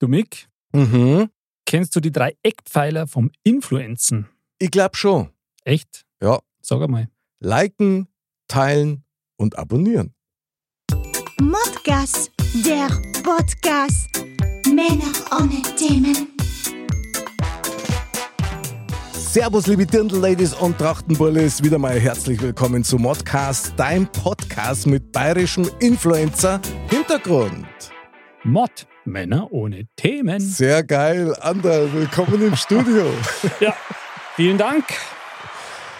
[0.00, 1.28] Du Mick, Mhm.
[1.66, 4.30] kennst du die drei Eckpfeiler vom Influenzen?
[4.58, 5.28] Ich glaube schon.
[5.62, 6.06] Echt?
[6.22, 6.38] Ja.
[6.62, 7.10] Sag einmal.
[7.40, 8.08] Liken,
[8.48, 9.04] teilen
[9.36, 10.14] und abonnieren.
[11.38, 12.32] Modcast,
[12.64, 12.88] der
[13.22, 14.08] Podcast.
[14.74, 16.28] Männer ohne Themen.
[19.12, 21.62] Servus, liebe Dirndl-Ladies und Trachtenbullis.
[21.62, 27.66] Wieder mal herzlich willkommen zu Modcast, dein Podcast mit bayerischem Influencer-Hintergrund.
[28.44, 30.40] Mod, Männer ohne Themen.
[30.40, 31.34] Sehr geil.
[31.40, 33.06] Anderl, willkommen im Studio.
[33.60, 33.74] Ja,
[34.36, 34.84] vielen Dank.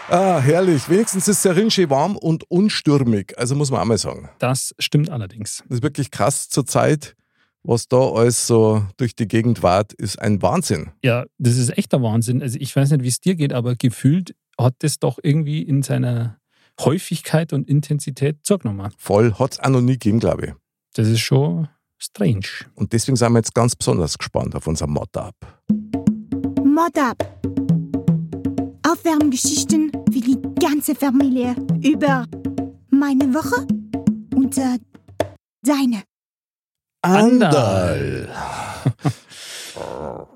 [0.09, 0.89] ah, herrlich.
[0.89, 3.37] Wenigstens ist rinschee warm und unstürmig.
[3.37, 4.29] Also muss man auch mal sagen.
[4.39, 5.63] Das stimmt allerdings.
[5.67, 7.15] Das ist wirklich krass zur Zeit,
[7.63, 10.91] was da alles so durch die Gegend wart, ist ein Wahnsinn.
[11.03, 12.41] Ja, das ist echter Wahnsinn.
[12.41, 15.83] Also ich weiß nicht, wie es dir geht, aber gefühlt hat das doch irgendwie in
[15.83, 16.37] seiner
[16.79, 18.91] Häufigkeit und Intensität zugenommen.
[18.97, 20.53] Voll hat es auch noch nie gegeben, glaube ich.
[20.93, 21.67] Das ist schon
[22.01, 22.45] strange.
[22.75, 25.35] Und deswegen sind wir jetzt ganz besonders gespannt auf unser Mod-Up.
[26.63, 27.17] Mod up.
[28.87, 32.25] Aufwärmgeschichten für die ganze Familie über
[32.89, 33.67] meine Woche
[34.35, 34.79] und äh,
[35.63, 36.03] deine.
[37.03, 38.29] Andal.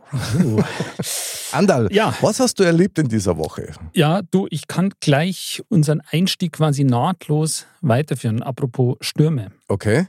[1.52, 2.14] Andal, Ja.
[2.22, 3.74] was hast du erlebt in dieser Woche?
[3.94, 8.42] Ja, du, ich kann gleich unseren Einstieg quasi nahtlos weiterführen.
[8.44, 9.52] Apropos Stürme.
[9.68, 10.08] Okay.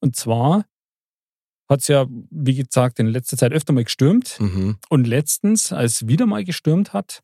[0.00, 0.64] Und zwar
[1.68, 4.38] hat es ja, wie gesagt, in letzter Zeit öfter mal gestürmt.
[4.40, 4.76] Mhm.
[4.88, 7.22] Und letztens, als es wieder mal gestürmt hat,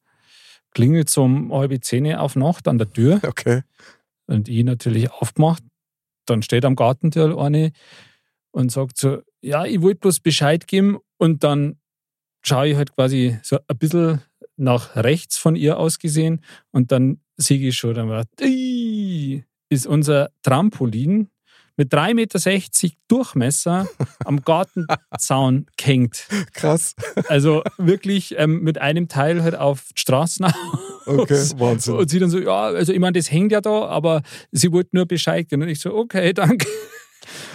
[0.70, 3.20] klingelt so um halbe Zähne auf Nacht an der Tür.
[3.26, 3.62] Okay.
[4.28, 5.62] Und ich natürlich aufgemacht.
[6.26, 7.70] Dann steht am Gartentür eine
[8.50, 10.98] und sagt so, ja, ich wollte bloß Bescheid geben.
[11.16, 11.78] Und dann
[12.42, 14.22] schaue ich halt quasi so ein bisschen
[14.56, 16.42] nach rechts von ihr aus gesehen.
[16.72, 18.24] Und dann sehe ich schon, dann war,
[19.68, 21.30] ist unser Trampolin
[21.76, 23.88] mit 3,60 Meter Durchmesser
[24.24, 26.26] am Gartenzaun gehängt.
[26.52, 26.94] Krass.
[27.28, 30.46] Also wirklich ähm, mit einem Teil halt auf die Straßen
[31.06, 31.94] Okay, Wahnsinn.
[31.94, 34.90] und sie dann so, ja, also ich meine, das hängt ja da, aber sie wollte
[34.92, 35.62] nur Bescheid geben.
[35.62, 36.66] Und ich so, okay, danke.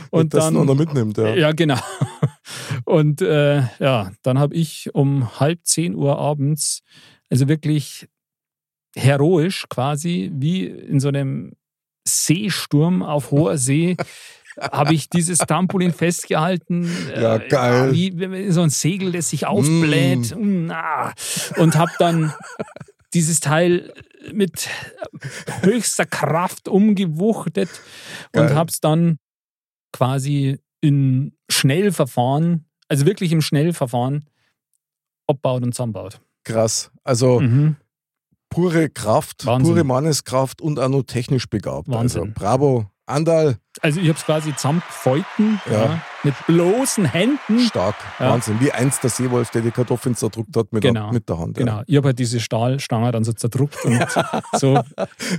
[0.10, 1.36] Und dass dann, noch mitnimmt, ja.
[1.36, 1.80] ja, genau.
[2.86, 6.82] Und äh, ja, dann habe ich um halb zehn Uhr abends,
[7.30, 8.08] also wirklich
[8.96, 11.54] heroisch quasi, wie in so einem
[12.12, 13.98] Seesturm auf hoher See,
[14.60, 16.90] habe ich dieses Trampolin festgehalten.
[17.16, 17.94] Ja, äh, geil.
[17.94, 20.36] Wie, so ein Segel, das sich aufbläht.
[20.38, 21.14] Mm, ah.
[21.58, 22.34] Und habe dann
[23.14, 23.94] dieses Teil
[24.34, 24.70] mit
[25.62, 27.70] höchster Kraft umgewuchtet
[28.34, 28.56] und Geil.
[28.56, 29.18] habe es dann
[29.92, 34.26] quasi in Schnellverfahren, also wirklich im Schnellverfahren,
[35.28, 36.22] abbaut und zusammenbaut.
[36.44, 36.92] Krass.
[37.04, 37.76] Also Mhm.
[38.52, 39.74] Pure Kraft, Wahnsinn.
[39.74, 41.88] pure Manneskraft und auch noch technisch begabt.
[41.90, 42.22] Wahnsinn.
[42.22, 42.86] Also bravo.
[43.08, 45.74] Andal, Also ich habe es quasi zusammengefalten, Ja.
[45.74, 46.02] ja.
[46.24, 47.60] mit bloßen Händen.
[47.60, 47.96] stark.
[48.20, 48.30] Ja.
[48.30, 48.62] Wahnsinn.
[48.62, 51.06] Wie einst der Seewolf, der die Kartoffeln zerdrückt hat mit, Genau.
[51.06, 51.58] der, mit der Hand.
[51.58, 54.00] Genau, ich habe halt diese Stahlstange dann so zerdruckt und
[54.54, 54.80] so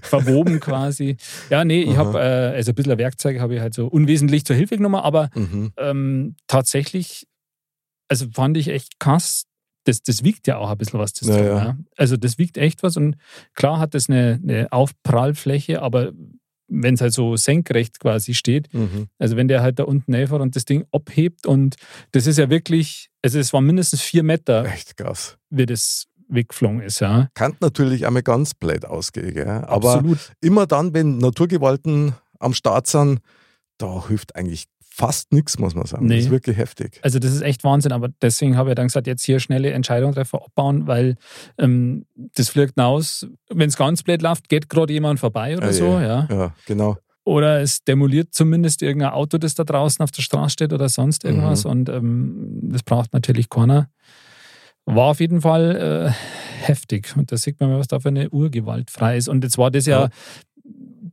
[0.02, 1.16] verwoben quasi.
[1.48, 4.56] Ja, nee, ich habe, äh, also ein bisschen Werkzeuge habe ich halt so unwesentlich zur
[4.56, 5.40] Hilfe genommen, aber Ja.
[5.40, 5.72] Mhm.
[5.78, 7.26] ähm, tatsächlich,
[8.08, 9.44] also fand ich echt krass.
[9.84, 11.56] Das, das wiegt ja auch ein bisschen was, das Ja, Ding, ja.
[11.64, 11.76] ja.
[11.96, 13.16] Also das wiegt echt was und
[13.54, 16.12] klar hat das eine, eine Aufprallfläche, aber
[16.68, 19.08] wenn es halt so senkrecht quasi steht, Mhm.
[19.18, 21.76] also wenn der halt da unten reinfährt und das Ding abhebt und
[22.12, 25.36] das ist ja wirklich, also es waren mindestens vier Meter, Echt krass.
[25.50, 27.28] wie das weggeflogen ist, ja.
[27.34, 29.46] Kann natürlich einmal ganz blöd ausgehen, gell?
[29.48, 30.32] aber Absolut.
[30.40, 33.20] immer dann, wenn Naturgewalten am Start sind,
[33.78, 36.06] da hilft eigentlich fast nichts, muss man sagen.
[36.06, 36.16] Nee.
[36.16, 37.00] Das ist wirklich heftig.
[37.02, 40.12] Also das ist echt Wahnsinn, aber deswegen habe ich dann gesagt, jetzt hier schnelle Entscheidung
[40.12, 41.16] treffen, abbauen, weil
[41.58, 45.72] ähm, das fliegt hinaus, wenn es ganz blöd läuft, geht gerade jemand vorbei oder Ah,
[45.72, 46.26] so, ja.
[46.30, 46.98] Ja, genau.
[47.24, 51.24] Oder es demoliert zumindest irgendein Auto, das da draußen auf der Straße steht oder sonst
[51.24, 51.70] irgendwas Mhm.
[51.70, 53.88] und ähm, das braucht natürlich keiner.
[54.84, 58.90] War auf jeden Fall äh, heftig und da sieht man was da für eine Urgewalt
[58.90, 59.28] frei ist.
[59.28, 60.08] Und jetzt war das ja, Ja.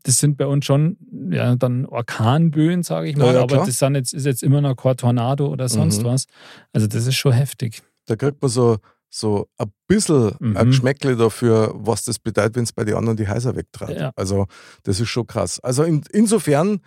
[0.03, 0.97] Das sind bei uns schon
[1.31, 4.75] ja, dann Orkanböen, sage ich mal, Ja, aber das sind jetzt, ist jetzt immer noch
[4.75, 6.05] kein Tornado oder sonst Mhm.
[6.05, 6.25] was.
[6.73, 7.81] Also das ist schon heftig.
[8.05, 8.78] Da kriegt man so,
[9.09, 10.57] so ein bisschen Mhm.
[10.57, 13.99] ein Geschmäckle dafür, was das bedeutet, wenn es bei den anderen die Häuser wegtreibt.
[13.99, 14.11] Ja.
[14.16, 14.46] Also,
[14.84, 15.59] das ist schon krass.
[15.59, 16.79] Also, in, insofern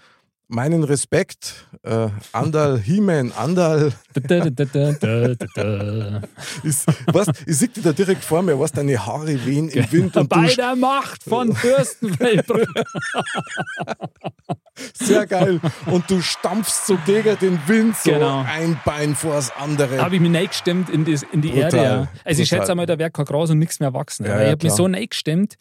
[0.52, 6.20] meinen Respekt, äh, Andal, He-Man, Andal, Da, da, da, da, da, da, da.
[6.62, 10.16] ist, was, ich sehe dich da direkt vor mir, was deine Haare wehen im Wind
[10.18, 12.68] und Bei der Macht von Fürstenfeldbrück.
[14.94, 18.44] sehr geil, und du stampfst so gegen den Wind, so Genau.
[18.46, 19.98] ein Bein vor das andere.
[20.02, 21.76] habe ich mich reingestemmt in, das, in die Brutal, Erde.
[21.76, 22.08] Ja.
[22.24, 22.60] Also ich brutal.
[22.62, 24.26] schätze einmal, da wäre kein Gras und nichts mehr wachsen.
[24.26, 25.54] Ja, ja, ich habe mich so reingestemmt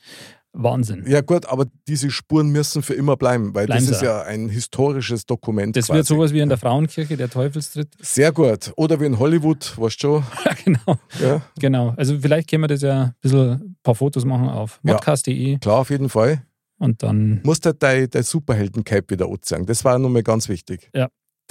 [0.54, 1.06] Wahnsinn.
[1.08, 4.06] Ja gut, aber diese Spuren müssen für immer bleiben, weil Bleiben das ist sie.
[4.06, 5.76] ja ein historisches Dokument.
[5.78, 5.98] Das quasi.
[5.98, 7.88] wird sowas wie in der Frauenkirche, der Teufelstritt.
[8.02, 8.74] Sehr gut.
[8.76, 10.24] Oder wie in Hollywood, weißt du schon.
[10.46, 11.00] Ja, genau.
[11.22, 11.94] Ja, genau.
[11.96, 14.94] Also vielleicht können wir das ja ein bisschen ein paar Fotos machen auf Ja.
[14.94, 16.42] modcast.de klar, auf jeden Fall.
[16.78, 19.66] und dann Musst halt dein, dein Superhelden-Cape wieder anziehen.
[19.66, 20.90] Das war nochmal ganz wichtig.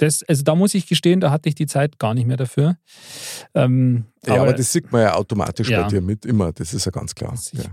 [0.01, 2.77] Das, also da muss ich gestehen, da hatte ich die Zeit gar nicht mehr dafür.
[3.53, 5.83] Ähm, Ja, aber, das sieht man ja automatisch Ja.
[5.83, 6.51] bei dir mit, immer.
[6.51, 7.33] Das ist ja ganz klar.
[7.35, 7.65] Ich Ja.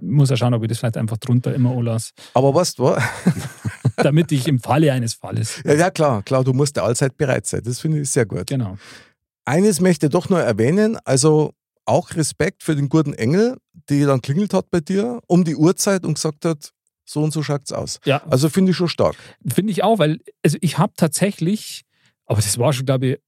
[0.00, 3.02] muss ja schauen, ob ich das vielleicht einfach drunter immer anlasse, Aber weißt du was?
[3.96, 5.60] damit ich im Falle eines Falles.
[5.64, 7.62] Ja, ja, klar, klar, du musst ja allzeit bereit sein.
[7.64, 8.46] Das finde ich sehr gut.
[8.46, 8.76] Genau.
[9.44, 11.52] Eines möchte ich doch noch erwähnen, also
[11.84, 13.58] auch Respekt für den guten Engel,
[13.90, 16.70] die dann klingelt hat bei dir um die Uhrzeit und gesagt hat,
[17.04, 18.00] so und so schaut's aus.
[18.04, 19.16] Ja, Also finde ich schon stark.
[19.46, 21.84] finde ich auch, weil also ich habe tatsächlich,
[22.26, 23.18] aber das war schon, glaube ich,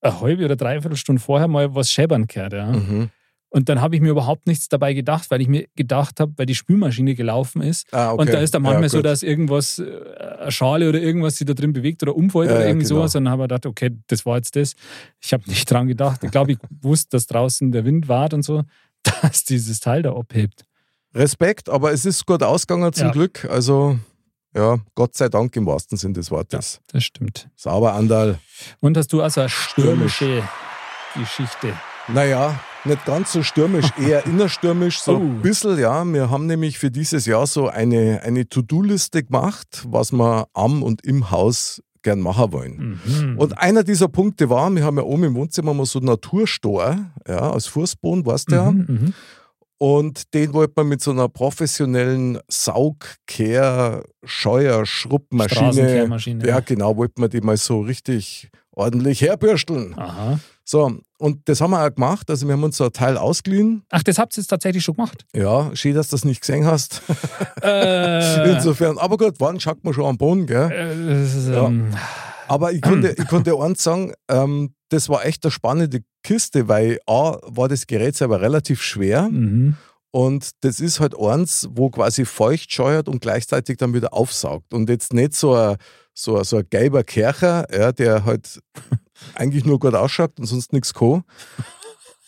[0.00, 2.52] eine halbe oder dreiviertel Stunde vorher mal was scheppern gehört.
[2.52, 2.72] Ja.
[2.72, 3.10] Mhm.
[3.48, 6.46] Und dann habe ich mir überhaupt nichts dabei gedacht, weil ich mir gedacht habe, weil
[6.46, 7.86] die Spülmaschine gelaufen ist.
[7.92, 8.20] Ah, okay.
[8.20, 9.84] Und da ist dann manchmal ja, so, dass irgendwas, äh,
[10.40, 12.98] eine Schale oder irgendwas sich da drin bewegt oder umfällt Ja, oder irgendwie genau.
[13.00, 13.14] sowas.
[13.14, 14.74] Und dann habe ich gedacht, okay, das war jetzt das.
[15.20, 16.22] Ich habe nicht dran gedacht.
[16.22, 18.62] Ich glaube, ich wusste, dass draußen der Wind wart und so,
[19.22, 20.65] dass dieses Teil da abhebt.
[21.16, 23.12] Respekt, aber es ist gut ausgegangen zum Ja.
[23.12, 23.46] Glück.
[23.50, 23.98] Also,
[24.54, 26.80] ja, Gott sei Dank im wahrsten Sinn des Wortes.
[26.92, 27.48] Das stimmt.
[27.56, 28.38] Sauber, Andal.
[28.80, 30.42] Und hast du also eine stürmische
[31.14, 31.72] Geschichte?
[32.08, 35.20] Naja, nicht ganz so stürmisch, eher innerstürmisch, so Oh.
[35.20, 36.04] ein bisschen, ja.
[36.04, 41.04] Wir haben nämlich für dieses Jahr so eine, eine To-Do-Liste gemacht, was wir am und
[41.04, 43.00] im Haus gern machen wollen.
[43.04, 43.38] Mhm.
[43.38, 46.96] Und einer dieser Punkte war, wir haben ja oben im Wohnzimmer mal so einen Naturstor,
[47.26, 48.70] ja, aus Fußboden, weißt du ja.
[48.70, 49.14] Mhm, mhm.
[49.78, 56.46] Und den wollte man mit so einer professionellen Saugkehr, Scheuer, Straßenkehrmaschine.
[56.46, 59.94] ja genau, wollte man die mal so richtig ordentlich herbürsteln.
[59.98, 60.38] Aha.
[60.64, 62.28] So, und das haben wir auch gemacht.
[62.28, 63.84] Also wir haben uns so ein Teil ausgeliehen.
[63.90, 65.24] Ach, das habt ihr jetzt tatsächlich schon gemacht?
[65.34, 67.02] Ja, schön, dass du das nicht gesehen hast.
[67.62, 70.70] Äh, Insofern, aber gut, wann schaut man schon am Boden, gell?
[70.72, 71.66] äh, Ja.
[71.66, 71.90] ähm,
[72.48, 76.98] Aber ich konnte, ich konnte eins sagen, ähm, das war echt eine spannende Kiste, weil
[77.06, 79.76] A, war das Gerät selber relativ schwer mhm.
[80.10, 84.72] und das ist halt eins, wo quasi feucht scheuert und gleichzeitig dann wieder aufsaugt.
[84.72, 85.76] Und jetzt nicht so ein,
[86.14, 88.60] so ein, so ein gelber Kercher, ja, der halt
[89.34, 91.24] eigentlich nur gut ausschaut und sonst nichts kann.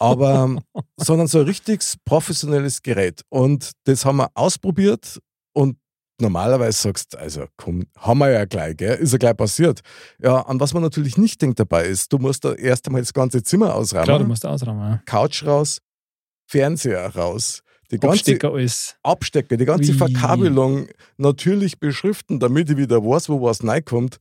[0.01, 0.63] Aber,
[0.97, 3.23] sondern so ein richtiges professionelles Gerät.
[3.31, 5.19] Und das haben wir ausprobiert
[5.53, 5.77] und
[6.21, 8.97] normalerweise sagst du, also komm, haben wir ja gleich, gell?
[8.97, 9.81] ist ja gleich passiert.
[10.21, 13.13] Ja, an was man natürlich nicht denkt dabei ist, du musst da erst einmal das
[13.13, 14.81] ganze Zimmer ausräumen, Klar, du musst ausräumen.
[14.81, 15.03] Ja.
[15.07, 15.81] Couch raus,
[16.47, 18.97] Fernseher raus, die ganze Abstecker alles.
[19.03, 19.99] Abstecker, die ganze Ui.
[19.99, 24.19] Verkabelung natürlich beschriften, damit ich wieder weiß, wo was reinkommt.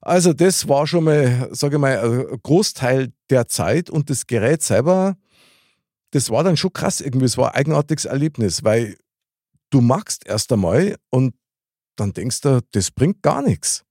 [0.00, 4.62] Also das war schon mal, sage ich mal, ein Großteil der Zeit und das Gerät
[4.62, 5.16] selber,
[6.12, 7.26] das war dann schon krass irgendwie.
[7.26, 8.96] Es war ein eigenartiges Erlebnis, weil
[9.70, 11.34] du magst erst einmal und
[11.96, 13.82] dann denkst du, das bringt gar nichts.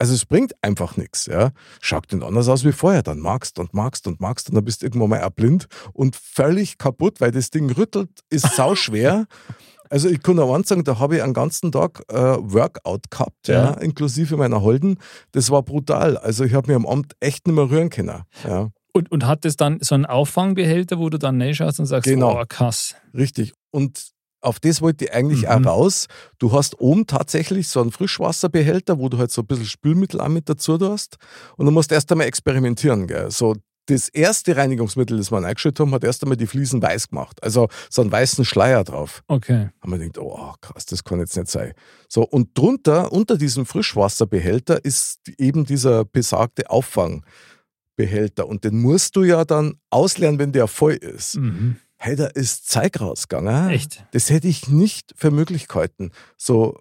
[0.00, 1.26] Also es bringt einfach nichts.
[1.26, 1.50] Ja.
[1.80, 3.02] Schaut denn anders aus wie vorher.
[3.02, 6.78] Dann magst und magst und magst und dann bist du irgendwann mal blind und völlig
[6.78, 9.26] kaputt, weil das Ding rüttelt, ist sau schwer.
[9.90, 13.48] Also ich kann auch eins sagen, da habe ich einen ganzen Tag äh, Workout gehabt,
[13.48, 13.54] ja.
[13.54, 13.70] Ja.
[13.72, 14.98] inklusive meiner Holden.
[15.32, 16.18] Das war brutal.
[16.18, 18.22] Also ich habe mir am Abend echt nicht mehr rühren können.
[18.46, 18.68] Ja.
[18.92, 22.38] Und, und hat das dann so einen Auffangbehälter, wo du dann reinschaust und sagst, Genau.
[22.38, 22.96] oh, krass.
[23.14, 23.54] Richtig.
[23.70, 24.10] Und
[24.40, 25.48] auf das wollte ich eigentlich Mhm.
[25.48, 26.06] auch raus.
[26.38, 30.28] Du hast oben tatsächlich so einen Frischwasserbehälter, wo du halt so ein bisschen Spülmittel auch
[30.28, 31.16] mit dazu tust.
[31.56, 33.06] Und du musst erst einmal experimentieren.
[33.06, 33.30] Gell?
[33.30, 33.54] So,
[33.86, 37.42] das erste Reinigungsmittel, das wir eingeschüttet haben, hat erst einmal die Fliesen weiß gemacht.
[37.42, 39.22] Also so einen weißen Schleier drauf.
[39.28, 39.70] Okay.
[39.80, 41.72] Haben wir gedacht, oh krass, das kann jetzt nicht sein.
[42.08, 46.68] So, und drunter, unter diesem Frischwasserbehälter, ist eben dieser besagte
[47.96, 48.46] Auffangbehälter.
[48.46, 51.36] Und den musst du ja dann ausleeren, wenn der voll ist.
[51.36, 51.76] Mhm.
[51.98, 53.70] Hey, da ist Zeug rausgegangen.
[53.70, 54.04] Echt?
[54.12, 56.12] Das hätte ich nicht für möglich gehalten.
[56.36, 56.78] So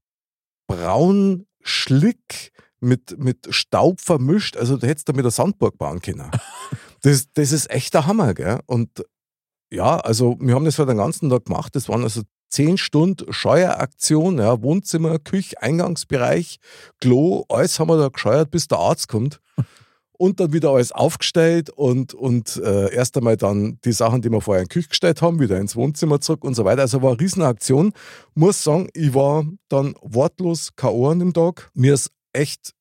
[0.67, 4.57] braun, schlick, mit, mit Staub vermischt.
[4.57, 6.31] Also da hättest du mit der Sandburg bauen können.
[7.01, 8.59] Das, das ist echt der Hammer, gell?
[8.65, 9.05] Und
[9.71, 11.75] ja, also wir haben das halt den ganzen Tag gemacht.
[11.75, 16.57] Das waren also zehn Stunden Scheueraktion, ja, Wohnzimmer, Küche, Eingangsbereich,
[16.99, 19.39] Klo, alles haben wir da gescheuert, bis der Arzt kommt.
[20.17, 24.41] Und dann wieder alles aufgestellt und, und äh, erst einmal dann die Sachen, die wir
[24.41, 26.81] vorher in die Küche gestellt haben, wieder ins Wohnzimmer zurück und so weiter.
[26.81, 27.93] Also war eine Riesenaktion.
[28.33, 31.09] Muss sagen, ich war dann wortlos K.O.
[31.09, 31.69] an dem Tag.
[31.75, 32.73] Mir ist echt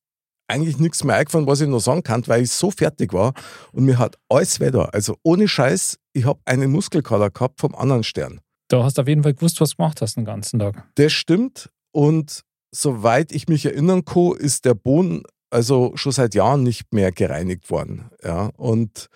[0.47, 3.33] eigentlich nichts mehr eingefallen, was ich noch sagen kann, weil ich so fertig war.
[3.71, 8.03] Und mir hat alles wieder, also ohne Scheiß, ich habe einen Muskelkater gehabt vom anderen
[8.03, 8.39] Stern.
[8.69, 10.83] Da hast du auf jeden Fall gewusst, was du gemacht hast den ganzen Tag.
[10.95, 11.69] Das stimmt.
[11.91, 17.11] Und soweit ich mich erinnern kann, ist der Boden also schon seit Jahren nicht mehr
[17.11, 18.09] gereinigt worden.
[18.23, 18.47] Ja.
[18.57, 19.07] Und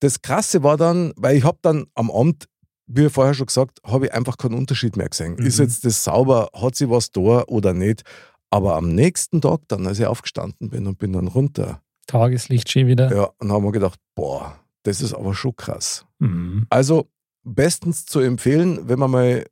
[0.00, 2.48] das Krasse war dann, weil ich habe dann am Abend
[2.86, 5.34] wie vorher schon gesagt, habe ich einfach keinen Unterschied mehr gesehen.
[5.34, 5.46] Mhm.
[5.46, 8.02] Ist jetzt das sauber, hat sie was da oder nicht?
[8.50, 12.86] Aber am nächsten Tag, dann, als ich aufgestanden bin und bin dann runter, Tageslicht schön
[12.86, 13.12] wieder.
[13.12, 16.06] ja, und haben wir gedacht, boah, das ist aber schon krass.
[16.20, 16.66] Mhm.
[16.70, 17.08] Also
[17.42, 19.46] bestens zu empfehlen, wenn man mal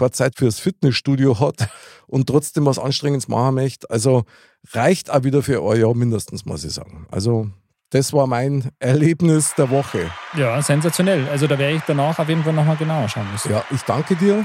[0.00, 1.68] keine Zeit fürs Fitnessstudio hat
[2.06, 3.88] und trotzdem was Anstrengendes machen möchte.
[3.90, 4.24] Also
[4.72, 7.06] reicht auch wieder für ein Jahr mindestens, muss ich sagen.
[7.10, 7.48] Also
[7.90, 10.10] das war mein Erlebnis der Woche.
[10.36, 11.28] Ja, sensationell.
[11.28, 13.50] Also da werde ich danach auf jeden Fall nochmal genauer schauen müssen.
[13.50, 14.44] Ja, ich danke dir.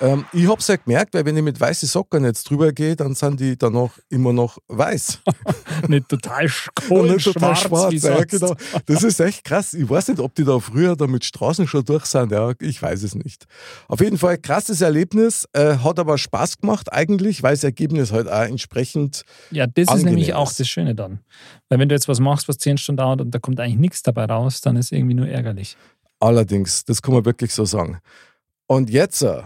[0.00, 2.96] Ähm, ich habe es ja gemerkt, weil wenn ich mit weißen Socken jetzt drüber gehe,
[2.96, 5.20] dann sind die danach immer noch weiß.
[5.88, 6.48] Nicht total
[6.88, 8.02] Und nicht total wie schwarz.
[8.02, 8.54] Ja, genau.
[8.86, 9.74] Das ist echt krass.
[9.74, 12.32] Ich weiß nicht, ob die da früher da mit Straßen schon durch sind.
[12.32, 13.46] Ja, ich weiß es nicht.
[13.88, 15.46] Auf jeden Fall krasses Erlebnis.
[15.52, 19.24] Äh, hat aber Spaß gemacht eigentlich, weil das Ergebnis halt auch entsprechend.
[19.50, 21.20] Ja, das ist nämlich auch das Schöne dann.
[21.68, 24.02] Weil wenn du jetzt was machst, was zehn Stunden dauert und da kommt eigentlich nichts
[24.02, 25.76] dabei raus, dann ist irgendwie nur ärgerlich.
[26.20, 27.98] Allerdings, das kann man wirklich so sagen.
[28.66, 29.44] Und jetzt wird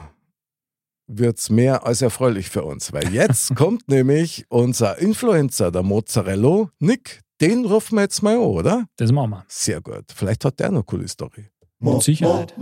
[1.09, 7.21] es mehr als erfreulich für uns, weil jetzt kommt nämlich unser Influencer, der Mozzarella, Nick.
[7.41, 8.87] Den rufen wir jetzt mal an, oder?
[8.97, 9.45] Das machen wir.
[9.47, 10.07] Sehr gut.
[10.15, 11.49] Vielleicht hat der noch eine coole Story.
[11.79, 12.53] Mit Sicherheit.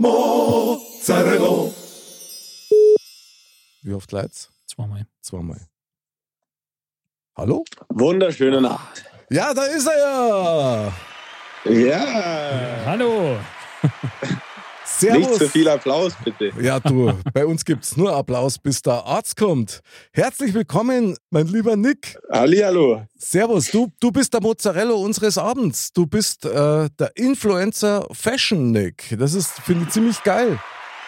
[3.81, 4.51] Wie oft leid's?
[4.67, 5.07] Zweimal.
[5.21, 5.61] Zweimal.
[7.35, 7.63] Hallo?
[7.89, 9.05] Wunderschöne Nacht.
[9.29, 10.93] Ja, da ist er ja.
[11.65, 12.85] Ja.
[12.85, 13.37] Hallo.
[14.99, 15.27] Servus.
[15.27, 16.51] Nicht zu viel Applaus, bitte.
[16.59, 19.81] Ja, du, bei uns gibt's nur Applaus, bis der Arzt kommt.
[20.11, 22.17] Herzlich willkommen, mein lieber Nick.
[22.31, 23.05] Hallihallo.
[23.17, 25.93] Servus, du, du bist der Mozzarella unseres Abends.
[25.93, 29.15] Du bist äh, der Influencer Fashion Nick.
[29.19, 30.59] Das ist, finde ich, ziemlich geil.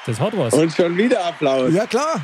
[0.05, 0.53] Das hat was.
[0.53, 1.73] Und schon wieder Applaus.
[1.73, 2.21] Ja, klar,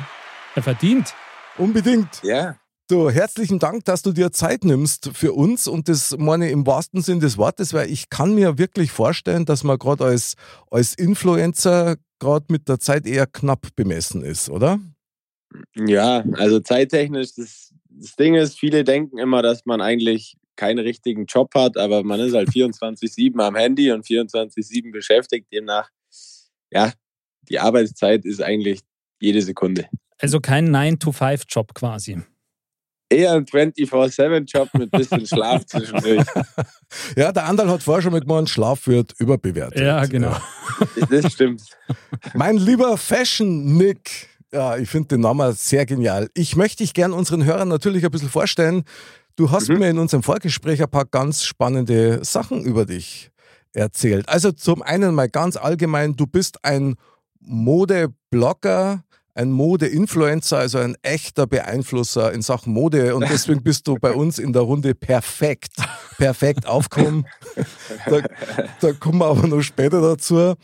[0.54, 1.14] Er verdient.
[1.58, 2.08] unbedingt.
[2.22, 2.56] Ja.
[2.88, 6.68] Du, herzlichen Dank, dass du dir Zeit nimmst für uns und das meine ich im
[6.68, 10.36] wahrsten Sinn des Wortes, weil ich kann mir wirklich vorstellen, dass man gerade als,
[10.70, 14.78] als Influencer gerade mit der Zeit eher knapp bemessen ist, oder?
[15.74, 21.26] Ja, also zeittechnisch, das, das Ding ist, viele denken immer, dass man eigentlich keinen richtigen
[21.26, 25.48] Job hat, aber man ist halt 24-7 am Handy und 24-7 beschäftigt.
[25.52, 25.90] Demnach,
[26.70, 26.92] ja,
[27.48, 28.82] die Arbeitszeit ist eigentlich
[29.20, 29.88] jede Sekunde.
[30.18, 32.18] Also kein 9-to-5-Job quasi.
[33.08, 36.26] Eher ein 24-7-Job mit bisschen Schlaf zwischendurch.
[37.16, 39.80] Ja, der Andal hat vorher schon mal gemeint, Schlaf wird überbewertet.
[39.80, 40.36] Ja, genau.
[41.10, 41.62] Das stimmt.
[42.34, 46.28] Mein lieber Fashion Nick, ja, ich finde den Namen sehr genial.
[46.34, 48.84] Ich möchte dich gern unseren Hörern natürlich ein bisschen vorstellen.
[49.36, 49.78] Du hast Mhm.
[49.78, 53.30] mir in unserem Vorgespräch ein paar ganz spannende Sachen über dich
[53.72, 54.28] erzählt.
[54.28, 56.96] Also zum einen mal ganz allgemein, du bist ein
[57.40, 59.04] Modeblogger,
[59.36, 64.38] ein Mode-Influencer, also ein echter Beeinflusser in Sachen Mode und deswegen bist du bei uns
[64.38, 65.72] in der Runde perfekt,
[66.18, 67.26] perfekt aufgekommen.
[68.08, 68.20] Da,
[68.80, 70.54] da kommen wir aber noch später dazu.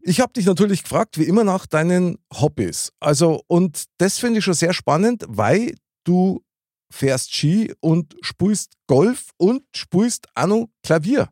[0.00, 2.92] Ich habe dich natürlich gefragt, wie immer, nach deinen Hobbys.
[3.00, 6.42] Also, und das finde ich schon sehr spannend, weil du
[6.90, 11.28] fährst Ski und spielst Golf und spielst noch Klavier.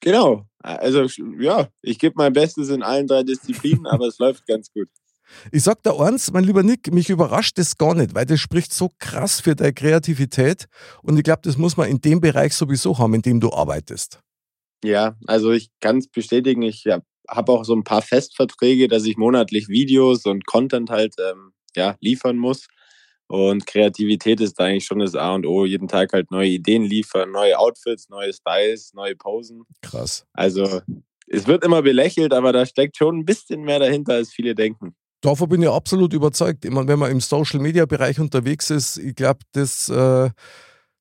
[0.00, 0.46] Genau.
[0.58, 1.06] Also
[1.38, 4.88] ja, ich gebe mein Bestes in allen drei Disziplinen, aber es läuft ganz gut.
[5.52, 8.72] Ich sag da eins, mein lieber Nick, mich überrascht das gar nicht, weil das spricht
[8.72, 10.66] so krass für deine Kreativität
[11.02, 14.20] und ich glaube, das muss man in dem Bereich sowieso haben, in dem du arbeitest.
[14.84, 19.04] Ja, also ich kann es bestätigen, ich ja, habe auch so ein paar Festverträge, dass
[19.04, 22.66] ich monatlich Videos und Content halt ähm, ja, liefern muss.
[23.28, 25.64] Und Kreativität ist da eigentlich schon das A und O.
[25.64, 29.64] Jeden Tag halt neue Ideen liefern, neue Outfits, neue Styles, neue Posen.
[29.82, 30.24] Krass.
[30.32, 30.80] Also
[31.26, 34.94] es wird immer belächelt, aber da steckt schon ein bisschen mehr dahinter, als viele denken.
[35.22, 36.64] Davon bin ich absolut überzeugt.
[36.64, 40.30] Ich meine, wenn man im Social-Media-Bereich unterwegs ist, ich glaube, das, äh,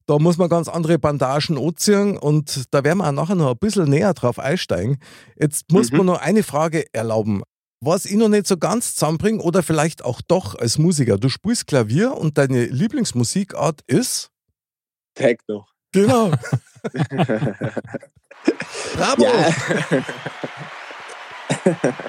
[0.07, 3.57] da muss man ganz andere Bandagen anziehen und da werden wir auch nachher noch ein
[3.57, 4.97] bisschen näher drauf einsteigen.
[5.39, 5.97] Jetzt muss Mhm.
[5.97, 7.41] man noch eine Frage erlauben.
[7.81, 11.17] Was ich noch nicht so ganz zusammenbringe oder vielleicht auch doch als Musiker.
[11.17, 14.29] Du spielst Klavier und deine Lieblingsmusikart ist?
[15.13, 15.65] Techno.
[15.91, 16.31] Genau.
[18.95, 19.25] Bravo!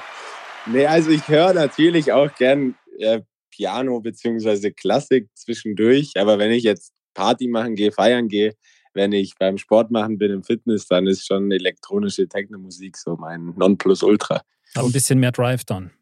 [0.67, 3.21] Nee, also ich höre natürlich auch gern äh,
[3.51, 4.73] Piano bzw.
[4.73, 8.55] Klassik zwischendurch, aber wenn ich jetzt Party machen gehe, feiern gehe,
[8.93, 13.55] wenn ich beim Sport machen bin im Fitness, dann ist schon elektronische Techno-Musik so mein
[13.57, 14.43] Nonplusultra.
[14.75, 15.93] Hat ein bisschen mehr Drive dann.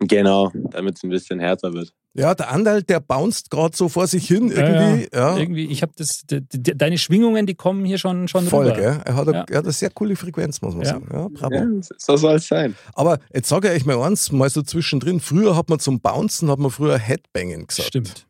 [0.00, 1.92] Genau, damit es ein bisschen härter wird.
[2.12, 5.08] Ja, der Andal, der bounced gerade so vor sich hin Ja, irgendwie.
[5.14, 8.66] Ja, Irgendwie, ich habe das, de, de, deine Schwingungen, die kommen hier schon, schon Voll,
[8.66, 8.76] rüber.
[8.80, 9.00] gell?
[9.04, 9.44] Er hat, eine, Ja.
[9.48, 10.90] er hat eine sehr coole Frequenz, muss man Ja.
[10.94, 11.08] sagen.
[11.12, 11.54] Ja, bravo.
[11.54, 11.66] Ja,
[11.98, 12.74] so soll es sein.
[12.94, 15.20] Aber jetzt sage ich euch mal eins, mal so zwischendrin.
[15.20, 17.88] Früher hat man zum Bouncen, hat man früher Headbanging gesagt.
[17.88, 18.26] Stimmt.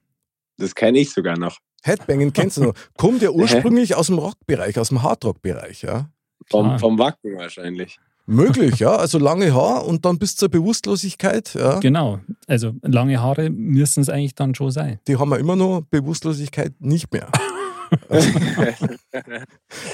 [0.59, 1.57] Das kenne ich sogar noch.
[1.83, 2.75] Headbanging kennst du noch.
[2.99, 3.31] Kommt ja
[3.71, 6.11] ursprünglich aus dem Rockbereich, aus dem Hardrock-Bereich, ja?
[6.51, 7.99] Vom, vom Wacken wahrscheinlich.
[8.27, 8.95] Möglich, ja.
[8.95, 11.55] Also lange Haar und dann bis zur Bewusstlosigkeit.
[11.55, 11.79] Ja.
[11.81, 12.21] Genau.
[12.47, 15.00] Also lange Haare müssen es eigentlich dann schon sein.
[15.09, 17.29] Die haben wir immer noch, Bewusstlosigkeit nicht mehr.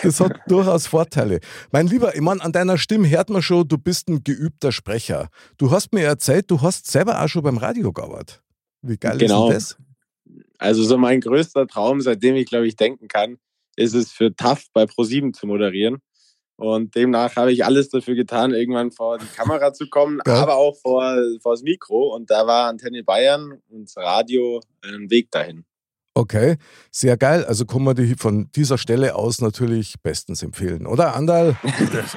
[0.02, 1.40] das hat durchaus Vorteile.
[1.73, 5.28] Mein Lieber, ich meine, an deiner Stimme hört man schon, du bist ein geübter Sprecher.
[5.56, 8.42] Du hast mir erzählt, du hast selber auch schon beim Radio gearbeitet.
[8.83, 9.50] Wie geil Genau.
[9.50, 9.85] ist denn
[10.35, 10.42] das?
[10.59, 13.38] Also so mein größter Traum, seitdem ich glaube ich denken kann,
[13.76, 15.99] ist es für TAF bei ProSieben zu moderieren.
[16.56, 20.34] Und demnach habe ich alles dafür getan, irgendwann vor die Kamera zu kommen, Ja.
[20.42, 22.14] aber auch vor, vor das Mikro.
[22.14, 25.64] Und da war Antenne Bayern und das Radio ein Weg dahin.
[26.14, 26.56] Okay,
[26.90, 27.44] sehr geil.
[27.44, 31.56] Also kann man die von dieser Stelle aus natürlich bestens empfehlen, oder Andal?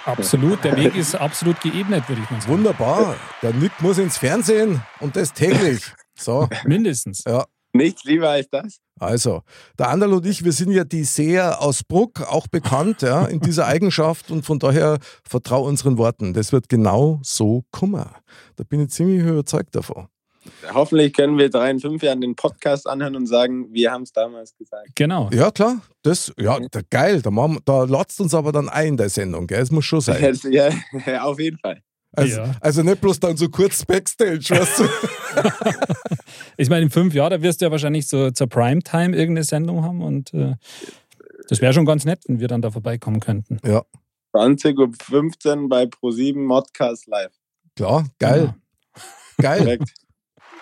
[0.06, 0.64] Absolut.
[0.64, 2.54] Der Weg ist absolut geebnet, würde ich mal sagen.
[2.54, 3.18] Wunderbar.
[3.42, 5.82] Der Nick muss ins Fernsehen und das täglich.
[6.18, 7.24] So, Mindestens.
[7.28, 7.46] ja.
[7.74, 8.80] Nichts lieber als das.
[9.00, 9.44] Also,
[9.78, 13.40] der Andal und ich, wir sind ja die Seher aus Bruck, auch bekannt ja, in
[13.40, 16.34] dieser Eigenschaft und von daher vertrau unseren Worten.
[16.34, 18.06] Das wird genau so kommen.
[18.58, 20.08] Da bin ich ziemlich überzeugt davon.
[20.74, 24.12] Hoffentlich können wir drei in fünf Jahren den Podcast anhören und sagen, wir haben es
[24.12, 24.90] damals gesagt.
[24.96, 25.30] Genau.
[25.32, 25.82] Ja, klar.
[26.02, 27.22] Das, ja, da, geil.
[27.22, 29.60] Da, machen, da latzt uns aber dann ein in der Sendung, gell?
[29.60, 30.20] Das muss schon sein.
[30.50, 30.70] Ja,
[31.24, 31.82] auf jeden Fall.
[32.14, 32.52] Also, Ja.
[32.62, 34.84] also nicht bloß dann so kurz Backstage, weißt du?
[36.58, 39.84] Ich meine, in fünf Jahren, da wirst du ja wahrscheinlich so zur Primetime irgendeine Sendung
[39.84, 40.56] haben und äh,
[41.48, 43.58] das wäre schon ganz nett, wenn wir dann da vorbeikommen könnten.
[44.34, 47.32] 20.15 Uhr bei ProSieben Modcast Live.
[47.76, 48.54] Klar, geil,
[49.42, 49.60] geil.
[49.62, 49.94] Direkt.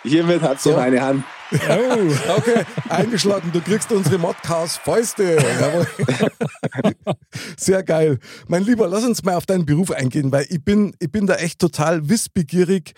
[0.04, 0.78] Hiermit habt ihr So.
[0.78, 1.24] meine Hand.
[1.52, 5.38] Oh, Okay, eingeschlagen, du kriegst unsere Modcast Fäuste.
[5.60, 5.88] Jawohl.
[7.58, 8.20] Sehr geil.
[8.48, 11.36] Mein Lieber, lass uns mal auf deinen Beruf eingehen, weil ich bin, ich bin da
[11.36, 12.94] echt total wissbegierig,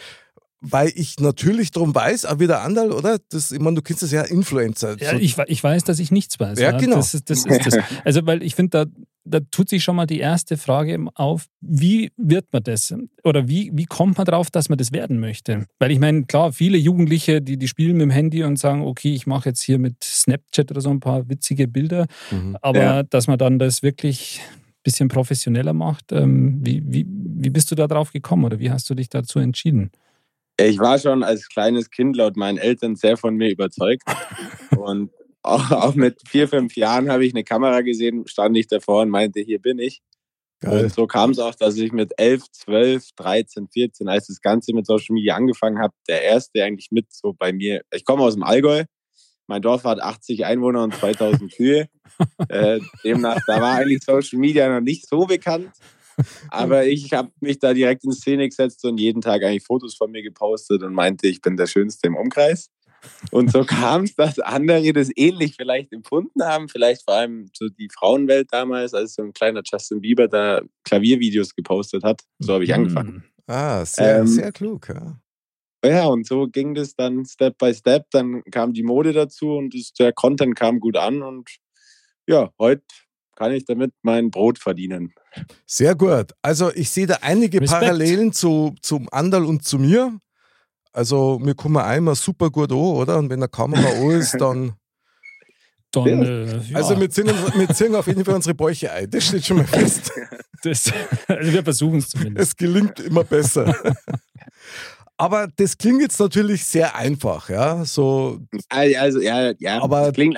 [0.61, 3.17] weil ich natürlich darum weiß, auch wie der Andal, oder?
[3.29, 4.97] Das, ich meine, du kennst das ja Influencer.
[4.99, 6.59] ja, So- ich, ich weiß, dass ich nichts weiß.
[6.59, 6.97] Ja, genau.
[6.97, 7.45] Das ist das.
[7.45, 7.77] Ist das.
[8.03, 8.91] Also, weil ich finde, da,
[9.29, 12.93] da tut sich schon mal die erste Frage auf, wie wird man das?
[13.23, 15.65] Oder wie, wie kommt man drauf, dass man das werden möchte?
[15.79, 19.13] Weil ich meine, klar, viele Jugendliche, die, die spielen mit dem Handy und sagen, okay,
[19.13, 22.07] ich mache jetzt hier mit Snapchat oder so ein paar witzige Bilder.
[22.31, 22.57] Mhm.
[22.61, 23.03] Aber Ja.
[23.03, 27.75] dass man dann das wirklich ein bisschen professioneller macht, ähm, wie, wie, wie bist du
[27.75, 29.91] da drauf gekommen oder wie hast du dich dazu entschieden?
[30.59, 34.03] Ich war schon als kleines Kind laut meinen Eltern sehr von mir überzeugt.
[34.77, 35.09] Und
[35.41, 39.09] auch, auch mit vier, fünf Jahren habe ich eine Kamera gesehen, stand ich davor und
[39.09, 40.01] meinte, hier bin ich.
[40.61, 40.83] Geil.
[40.83, 44.73] Und so kam es auch, dass ich mit 11, 12, 13, 14, als das Ganze
[44.73, 47.81] mit Social Media angefangen habe, der erste eigentlich mit so bei mir.
[47.93, 48.83] Ich komme aus dem Allgäu.
[49.47, 51.87] Mein Dorf hat 80 Einwohner und 2000 Kühe.
[52.49, 55.71] Äh, demnach, da war eigentlich Social Media noch nicht so bekannt.
[56.49, 60.11] Aber ich habe mich da direkt in Szene gesetzt und jeden Tag eigentlich Fotos von
[60.11, 62.69] mir gepostet und meinte, ich bin der Schönste im Umkreis.
[63.31, 67.67] Und so kam es, dass andere das ähnlich vielleicht empfunden haben, vielleicht vor allem so
[67.69, 72.21] die Frauenwelt damals, als so ein kleiner Justin Bieber da Klaviervideos gepostet hat.
[72.39, 73.13] So habe ich angefangen.
[73.13, 73.23] Hm.
[73.47, 74.89] Ah, sehr, Ähm, sehr klug.
[74.89, 75.19] Ja.
[75.83, 78.07] Ja, und so ging das dann Step by Step.
[78.11, 81.21] Dann kam die Mode dazu und das, der Content kam gut an.
[81.21, 81.49] Und
[82.27, 82.83] ja, heute
[83.35, 85.13] kann ich damit mein Brot verdienen.
[85.65, 86.33] Sehr gut.
[86.41, 87.81] Also ich sehe da einige Respekt.
[87.81, 90.19] Parallelen zu, zum Andal und zu mir.
[90.99, 93.17] Also wir kommen einmal super gut an, oder?
[93.19, 94.73] Und wenn der Kamera an ist, dann...
[95.91, 96.23] Dann, Ja.
[96.23, 99.09] äh, ja, Also wir ziehen, wir ziehen auf jeden Fall unsere Bäuche ein.
[99.09, 100.11] Das steht schon mal fest.
[100.63, 100.91] das,
[101.27, 102.49] also wir versuchen es zumindest.
[102.49, 103.73] Es gelingt immer besser.
[105.17, 107.83] Aber das klingt jetzt natürlich sehr einfach, ja.
[107.85, 110.37] So, Also, ja, ja, Aber- das klingt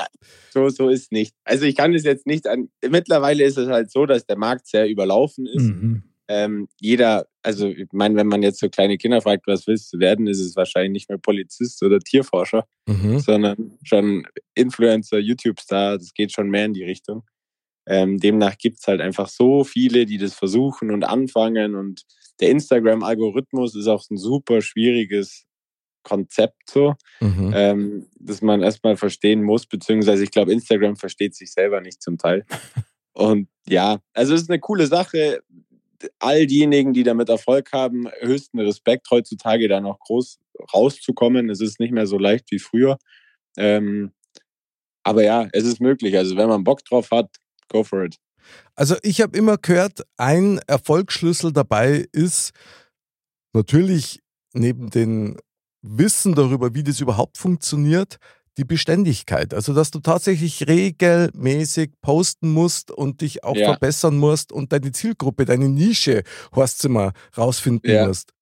[0.52, 1.36] so, so ist nicht.
[1.44, 2.70] Also, ich kann es jetzt nicht an.
[2.88, 5.64] Mittlerweile ist es halt so, dass der Markt sehr überlaufen ist.
[5.64, 6.04] Mhm.
[6.34, 10.00] Ähm, jeder, also, ich meine, wenn man jetzt so kleine Kinder fragt, was willst du
[10.00, 12.66] werden, ist es wahrscheinlich nicht mehr Polizist oder Tierforscher.
[12.88, 13.20] mhm.
[13.20, 17.24] sondern schon Influencer, YouTube-Star, das geht schon mehr in die Richtung.
[17.86, 21.76] Ähm, demnach gibt es halt einfach so viele, die das versuchen und anfangen.
[21.76, 22.04] Und
[22.40, 25.46] der Instagram-Algorithmus ist auch ein super schwieriges
[26.04, 27.52] Konzept, so, Mhm.
[27.54, 32.18] ähm, das man erstmal verstehen muss, beziehungsweise ich glaube, Instagram versteht sich selber nicht zum
[32.18, 32.46] Teil.
[33.14, 35.44] Und ja, also es ist eine coole Sache.
[36.20, 40.40] All diejenigen, die damit Erfolg haben, höchsten Respekt, heutzutage da noch groß
[40.74, 41.50] rauszukommen.
[41.50, 42.98] Es ist nicht mehr so leicht wie früher.
[43.58, 44.12] Ähm,
[45.04, 46.18] aber ja, es ist möglich.
[46.18, 47.30] Also wenn man Bock drauf hat,
[47.70, 48.18] go for it.
[48.76, 52.52] Also ich habe immer gehört, ein Erfolgsschlüssel dabei ist
[53.54, 54.22] natürlich
[54.54, 55.38] neben dem
[55.82, 58.18] Wissen darüber, wie das überhaupt funktioniert,
[58.58, 59.54] die Beständigkeit.
[59.54, 63.66] Also dass du tatsächlich regelmäßig posten musst und dich auch Ja.
[63.72, 66.24] verbessern musst und deine Zielgruppe, deine Nische,
[66.90, 68.08] mal rausfinden Ja.
[68.08, 68.34] musst.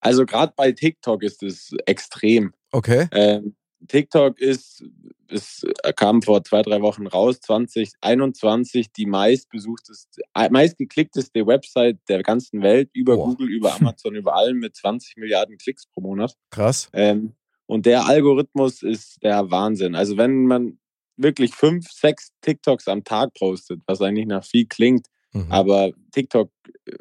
[0.00, 2.52] Also gerade bei TikTok ist es extrem.
[2.72, 3.08] Okay.
[3.12, 3.56] Ähm,
[3.88, 4.84] TikTok ist,
[5.28, 5.64] es
[5.96, 12.90] kam vor zwei, drei Wochen raus, 2021 die meistbesuchteste, äh, meistgeklickteste Website der ganzen Welt,
[12.94, 13.26] über Boah.
[13.26, 16.34] Google, über Amazon, über allem mit 20 Milliarden Klicks pro Monat.
[16.50, 16.88] Krass.
[16.92, 17.34] Ähm,
[17.66, 19.94] und der Algorithmus ist der Wahnsinn.
[19.94, 20.78] Also wenn man
[21.16, 25.50] wirklich fünf, sechs TikToks am Tag postet, was eigentlich nach viel klingt, Mhm.
[25.50, 26.50] aber TikTok
[26.86, 26.92] äh,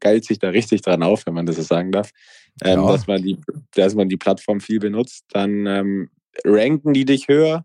[0.00, 2.10] geilt sich da richtig dran auf, wenn man das so sagen darf,
[2.62, 2.86] ähm, Ja.
[2.92, 3.38] dass, man die,
[3.74, 6.10] dass man die Plattform viel benutzt, dann ähm,
[6.44, 7.64] ranken die dich höher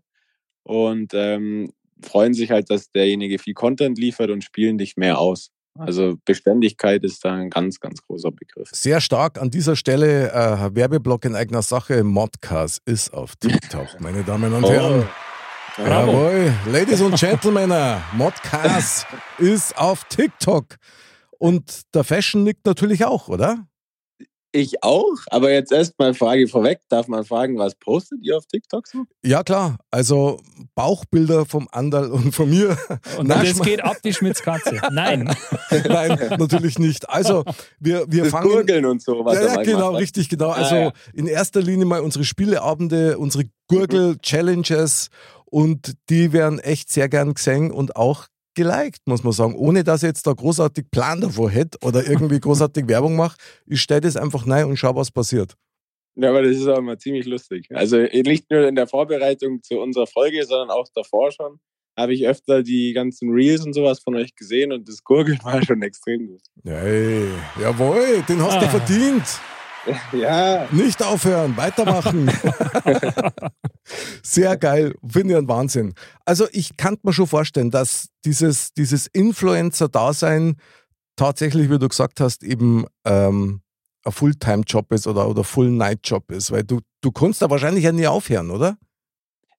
[0.64, 5.50] und ähm, freuen sich halt, dass derjenige viel Content liefert und spielen dich mehr aus.
[5.78, 8.68] Also Beständigkeit ist da ein ganz, ganz großer Begriff.
[8.72, 12.04] Sehr stark an dieser Stelle äh, Werbeblock in eigener Sache.
[12.04, 15.02] Modcast ist auf TikTok, meine Damen und Herren.
[15.02, 15.82] Oh.
[15.82, 16.12] Bravo.
[16.12, 17.72] Jawohl, Ladies und Gentlemen,
[18.12, 19.06] Modcast
[19.38, 20.76] ist auf TikTok.
[21.38, 23.66] Und der Fashion nickt natürlich auch, oder?
[24.54, 26.80] Ich auch, aber jetzt erstmal Frage vorweg.
[26.90, 29.04] Darf man fragen, was postet ihr auf TikTok so?
[29.24, 29.78] Ja, klar.
[29.90, 30.38] Also
[30.74, 32.76] Bauchbilder vom Andal und von mir.
[33.18, 34.78] Und Nein, das Schma- geht ab die Schmitzkatze.
[34.92, 35.34] Nein.
[35.88, 37.08] Nein, natürlich nicht.
[37.08, 37.44] Also,
[37.80, 38.50] wir, wir Das fangen.
[38.50, 39.24] Gurgeln und so.
[39.24, 40.50] Was Ja, ja, genau, richtig, genau.
[40.50, 40.92] Ah, Also ja.
[41.14, 45.08] in erster Linie mal unsere Spieleabende, unsere Gurgel-Challenges
[45.46, 49.54] und die werden echt sehr gern gesehen und auch geliked, muss man sagen.
[49.54, 53.36] Ohne dass ich jetzt da großartig Plan davor hätte oder irgendwie großartig Werbung mache.
[53.66, 55.54] Ich stelle das einfach rein und schau, was passiert.
[56.14, 57.68] Ja, aber das ist auch immer ziemlich lustig.
[57.72, 61.58] Also nicht nur in der Vorbereitung zu unserer Folge, sondern auch davor schon
[61.98, 65.62] habe ich öfter die ganzen Reels und sowas von euch gesehen und das Gurgeln war
[65.64, 66.40] schon extrem gut.
[66.64, 67.28] Hey,
[67.60, 68.68] jawohl, den hast du Ah.
[68.68, 69.24] verdient.
[70.12, 72.30] Ja, Nicht aufhören, weitermachen.
[74.22, 75.94] Sehr geil, finde ich ein Wahnsinn.
[76.24, 80.56] Also ich kann mir schon vorstellen, dass dieses, dieses Influencer-Dasein
[81.16, 83.62] tatsächlich, wie du gesagt hast, eben ähm,
[84.04, 88.06] ein Fulltime-Job ist oder, oder Full-Night-Job ist, weil du, du kannst da wahrscheinlich ja nie
[88.06, 88.76] aufhören, oder?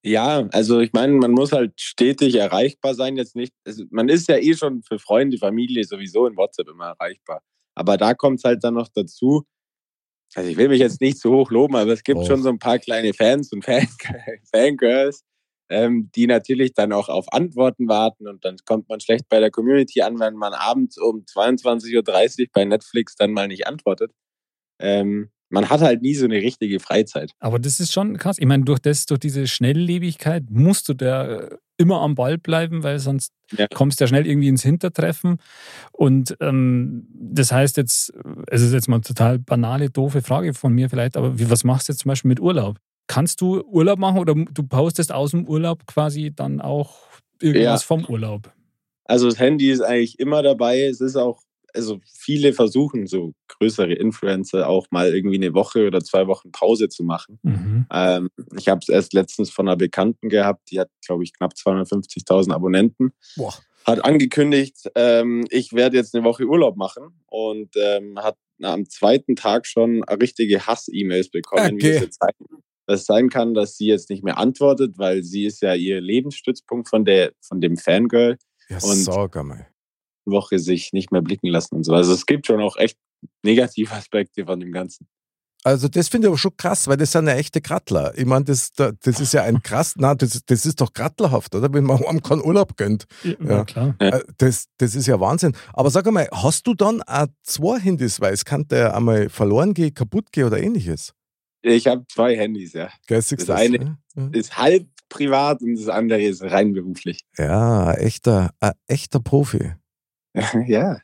[0.05, 3.15] Ja, also ich meine, man muss halt stetig erreichbar sein.
[3.15, 6.88] Jetzt nicht, also man ist ja eh schon für Freunde, Familie sowieso in WhatsApp immer
[6.88, 7.41] erreichbar.
[7.73, 9.45] Aber da kommt es halt dann noch dazu.
[10.35, 12.27] Also ich will mich jetzt nicht zu hoch loben, aber es gibt Och.
[12.27, 13.87] schon so ein paar kleine Fans und Fan
[14.51, 15.23] Fangirls,
[15.69, 19.51] ähm, die natürlich dann auch auf Antworten warten und dann kommt man schlecht bei der
[19.51, 21.95] Community an, wenn man abends um 22.30
[22.41, 24.11] Uhr bei Netflix dann mal nicht antwortet.
[24.79, 27.31] Ähm, man hat halt nie so eine richtige Freizeit.
[27.39, 28.37] Aber das ist schon krass.
[28.39, 32.83] Ich meine, durch das, durch diese Schnelllebigkeit musst du da äh, immer am Ball bleiben,
[32.83, 33.67] weil sonst Ja.
[33.73, 35.37] kommst du ja schnell irgendwie ins Hintertreffen.
[35.91, 38.11] Und ähm, das heißt jetzt,
[38.47, 41.63] es ist jetzt mal eine total banale, doofe Frage von mir vielleicht, aber wie, was
[41.63, 42.77] machst du jetzt zum Beispiel mit Urlaub?
[43.07, 46.95] Kannst du Urlaub machen oder du postest aus dem Urlaub quasi dann auch
[47.41, 47.85] irgendwas Ja.
[47.87, 48.51] vom Urlaub?
[49.05, 50.81] Also das Handy ist eigentlich immer dabei.
[50.83, 51.42] Es ist auch,
[51.73, 56.89] also viele versuchen so größere Influencer auch mal irgendwie eine Woche oder zwei Wochen Pause
[56.89, 57.39] zu machen.
[57.43, 57.86] Mhm.
[57.91, 61.53] Ähm, ich habe es erst letztens von einer Bekannten gehabt, die hat, glaube ich, knapp
[61.53, 63.12] 250.000 Abonnenten.
[63.36, 63.53] Boah.
[63.86, 68.88] Hat angekündigt, ähm, ich werde jetzt eine Woche Urlaub machen und ähm, hat na, am
[68.88, 71.95] zweiten Tag schon richtige Hass-E-Mails bekommen, wie Okay.
[71.95, 75.62] es jetzt sein, das sein kann, dass sie jetzt nicht mehr antwortet, weil sie ist
[75.62, 78.38] ja ihr Lebensstützpunkt von der von dem Fangirl.
[78.69, 79.67] Ja, Und- sag einmal.
[80.25, 81.93] Woche sich nicht mehr blicken lassen und so.
[81.93, 82.97] Also es gibt schon auch echt
[83.43, 85.07] negative Aspekte von dem Ganzen.
[85.65, 88.12] Also das finde ich aber schon krass, weil das sind ja echte Krattler.
[88.17, 91.55] Ich meine, das, da- das ist ja ein krass, na, das, das ist doch krattlerhaft,
[91.55, 91.73] oder?
[91.73, 93.05] Wenn man einem keinen Urlaub gönnt.
[93.23, 93.63] Ja, Ja.
[93.63, 93.95] klar.
[94.01, 94.09] Ja.
[94.09, 95.55] Äh, Das, das ist ja Wahnsinn.
[95.71, 99.73] Aber sag einmal, hast du dann auch zwei Handys, weil es kann der einmal verloren
[99.73, 101.13] gehen, kaputt gehen oder ähnliches?
[101.62, 102.89] Ich habe zwei Handys, ja.
[103.07, 103.97] Geistig Das eine-
[104.33, 107.21] Ist halb privat und das andere ist rein beruflich.
[107.38, 109.71] Ja, echter, ein echter Profi.
[110.67, 110.97] ja.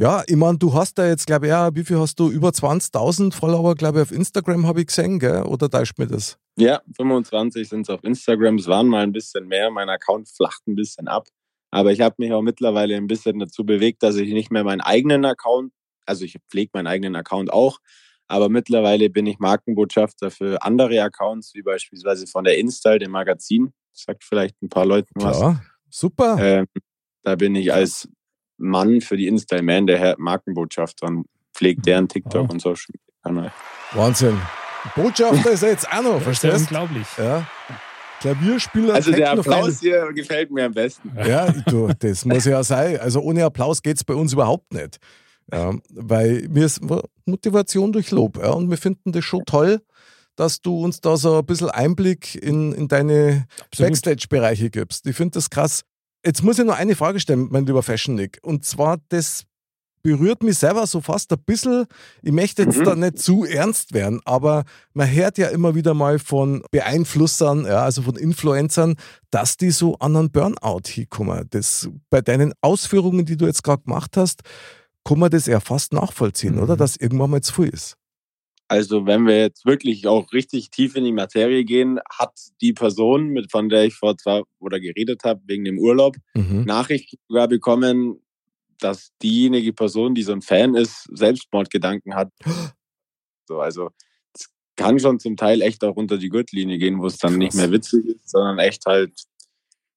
[0.00, 2.30] Ja, ich meine, du hast da jetzt, glaube ich, ja, wie viel hast du?
[2.30, 5.42] Über 20.000 Follower, glaube ich, auf Instagram habe ich gesehen, gell?
[5.42, 6.38] Oder täuscht mir das?
[6.56, 8.56] Ja, 25 sind es auf Instagram.
[8.56, 9.72] Es waren mal ein bisschen mehr.
[9.72, 11.26] Mein Account flacht ein bisschen ab.
[11.70, 14.80] Aber ich habe mich auch mittlerweile ein bisschen dazu bewegt, dass ich nicht mehr meinen
[14.80, 15.72] eigenen Account,
[16.06, 17.78] also ich pflege meinen eigenen Account auch,
[18.26, 23.72] aber mittlerweile bin ich Markenbotschafter für andere Accounts, wie beispielsweise von der Install, dem Magazin.
[23.92, 25.38] Das sagt vielleicht ein paar Leuten was.
[25.38, 26.36] Klar, super.
[26.40, 26.66] Ähm,
[27.22, 28.08] da bin ich als
[28.58, 32.50] Mann für die Installman der Herr Markenbotschafter und pflegt deren TikTok Wow.
[32.50, 33.52] und Social Media Kanal.
[33.92, 34.38] Wahnsinn.
[34.94, 37.06] Botschafter ist er jetzt auch noch, Das ist ja verstehst unglaublich.
[37.18, 37.46] Ja.
[38.20, 39.32] Klavierspieler, Also der.
[39.32, 41.12] Applaus hier gefällt mir am besten.
[41.16, 42.98] Ja, du, das muss ja sein.
[42.98, 44.98] Also ohne Applaus geht es bei uns überhaupt nicht.
[45.52, 46.80] Ja, weil mir ist
[47.24, 48.38] Motivation durch Lob.
[48.38, 49.80] Ja, und wir finden das schon toll,
[50.36, 53.46] dass du uns da so ein bisschen Einblick in, in deine.
[53.78, 55.06] Backstage-Bereiche gibst.
[55.06, 55.82] Ich finde das krass.
[56.24, 58.38] Jetzt muss ich noch eine Frage stellen, mein lieber Fashion Nick.
[58.42, 59.44] Und zwar das
[60.02, 61.86] berührt mich selber so fast ein bisschen.
[62.22, 62.84] Ich möchte jetzt Mhm.
[62.84, 67.82] da nicht zu ernst werden, aber man hört ja immer wieder mal von Beeinflussern, ja,
[67.82, 68.94] also von Influencern,
[69.30, 71.46] dass die so an einen Burnout hinkommen.
[71.50, 74.42] Das, bei deinen Ausführungen, die du jetzt gerade gemacht hast,
[75.04, 76.62] kann man das ja fast nachvollziehen, Mhm.
[76.62, 76.76] oder?
[76.76, 77.96] Dass irgendwann mal zu viel ist.
[78.68, 83.28] Also wenn wir jetzt wirklich auch richtig tief in die Materie gehen, hat die Person,
[83.28, 86.64] mit von der ich vor zwei oder geredet habe, wegen dem Urlaub, Mhm.
[86.64, 88.20] Nachrichten sogar bekommen,
[88.78, 92.30] dass diejenige Person, die so ein Fan ist, Selbstmordgedanken hat.
[93.48, 93.88] So, also
[94.34, 97.52] es kann schon zum Teil echt auch unter die Gürtellinie gehen, wo es dann nicht
[97.52, 97.60] Krass.
[97.62, 99.10] mehr witzig ist, sondern echt halt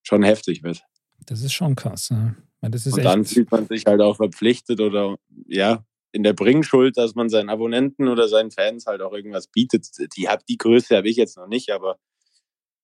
[0.04, 0.82] schon heftig wird.
[1.26, 2.12] Das ist schon krass.
[2.12, 6.34] Meine, Das ist Und dann fühlt man sich halt auch verpflichtet oder ja, in der
[6.34, 9.88] Bringschuld, dass man seinen Abonnenten oder seinen Fans halt auch irgendwas bietet.
[10.18, 11.98] Die, hab, die Größe habe ich jetzt noch nicht, aber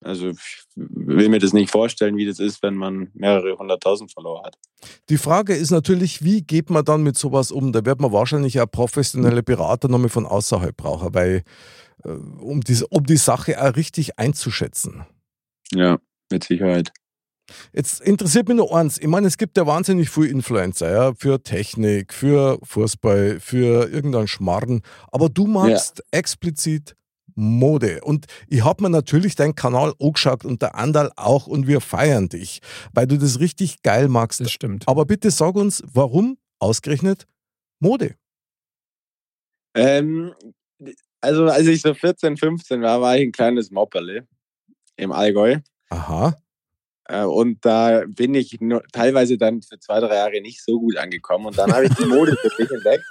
[0.02, 4.44] also ich will mir das nicht vorstellen, wie das ist, wenn man mehrere hunderttausend Follower
[4.44, 4.56] hat.
[5.10, 7.72] Die Frage ist natürlich, wie geht man dann mit sowas um?
[7.72, 11.44] Da wird man wahrscheinlich auch professionelle Berater nochmal von außerhalb brauchen, weil,
[12.04, 15.06] äh, um, die, um die Sache auch richtig einzuschätzen.
[15.74, 15.98] Ja,
[16.32, 16.92] mit Sicherheit.
[17.74, 18.98] Jetzt interessiert mich nur eins.
[18.98, 24.28] Ich meine, es gibt ja wahnsinnig viele Influencer, ja, für Technik, für Fußball, für irgendeinen
[24.28, 24.82] Schmarrn.
[25.12, 26.96] Aber du magst explizit
[27.38, 28.02] Mode.
[28.04, 32.30] Und ich habe mir natürlich deinen Kanal angeschaut und der Andal auch und wir feiern
[32.30, 32.62] dich,
[32.94, 34.42] weil du das richtig geil magst.
[34.42, 34.88] das stimmt.
[34.88, 37.28] Aber bitte sag uns, warum ausgerechnet
[37.80, 38.16] Mode?
[39.76, 40.34] Ähm,
[41.22, 44.28] also als ich so 14, 15 war, war ich ein kleines Mopperle
[44.96, 45.60] im Allgäu.
[45.90, 46.36] Aha.
[47.08, 50.98] Äh, Und da bin ich nur, teilweise dann für zwei, drei Jahre nicht so gut
[50.98, 51.46] angekommen.
[51.48, 53.06] Und dann habe ich die Mode für mich entdeckt.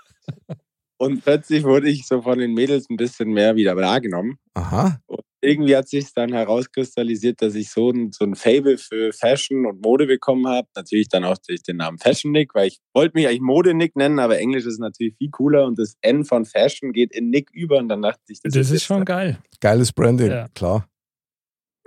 [0.98, 4.38] Und plötzlich wurde ich so von den Mädels ein bisschen mehr wieder wahrgenommen.
[4.54, 4.98] Aha.
[5.06, 9.66] Und irgendwie hat sich dann herauskristallisiert, dass ich so ein, so ein Fable für Fashion
[9.66, 10.66] und Mode bekommen habe.
[10.74, 13.94] Natürlich dann auch durch den Namen Fashion Nick, weil ich wollte mich eigentlich Mode Nick
[13.94, 17.50] nennen, aber Englisch ist natürlich viel cooler und das N von Fashion geht in Nick
[17.52, 19.38] über und dann dachte ich, das, Das ist jetzt schon geil.
[19.60, 20.48] Geiles Branding, Ja.
[20.54, 20.88] klar.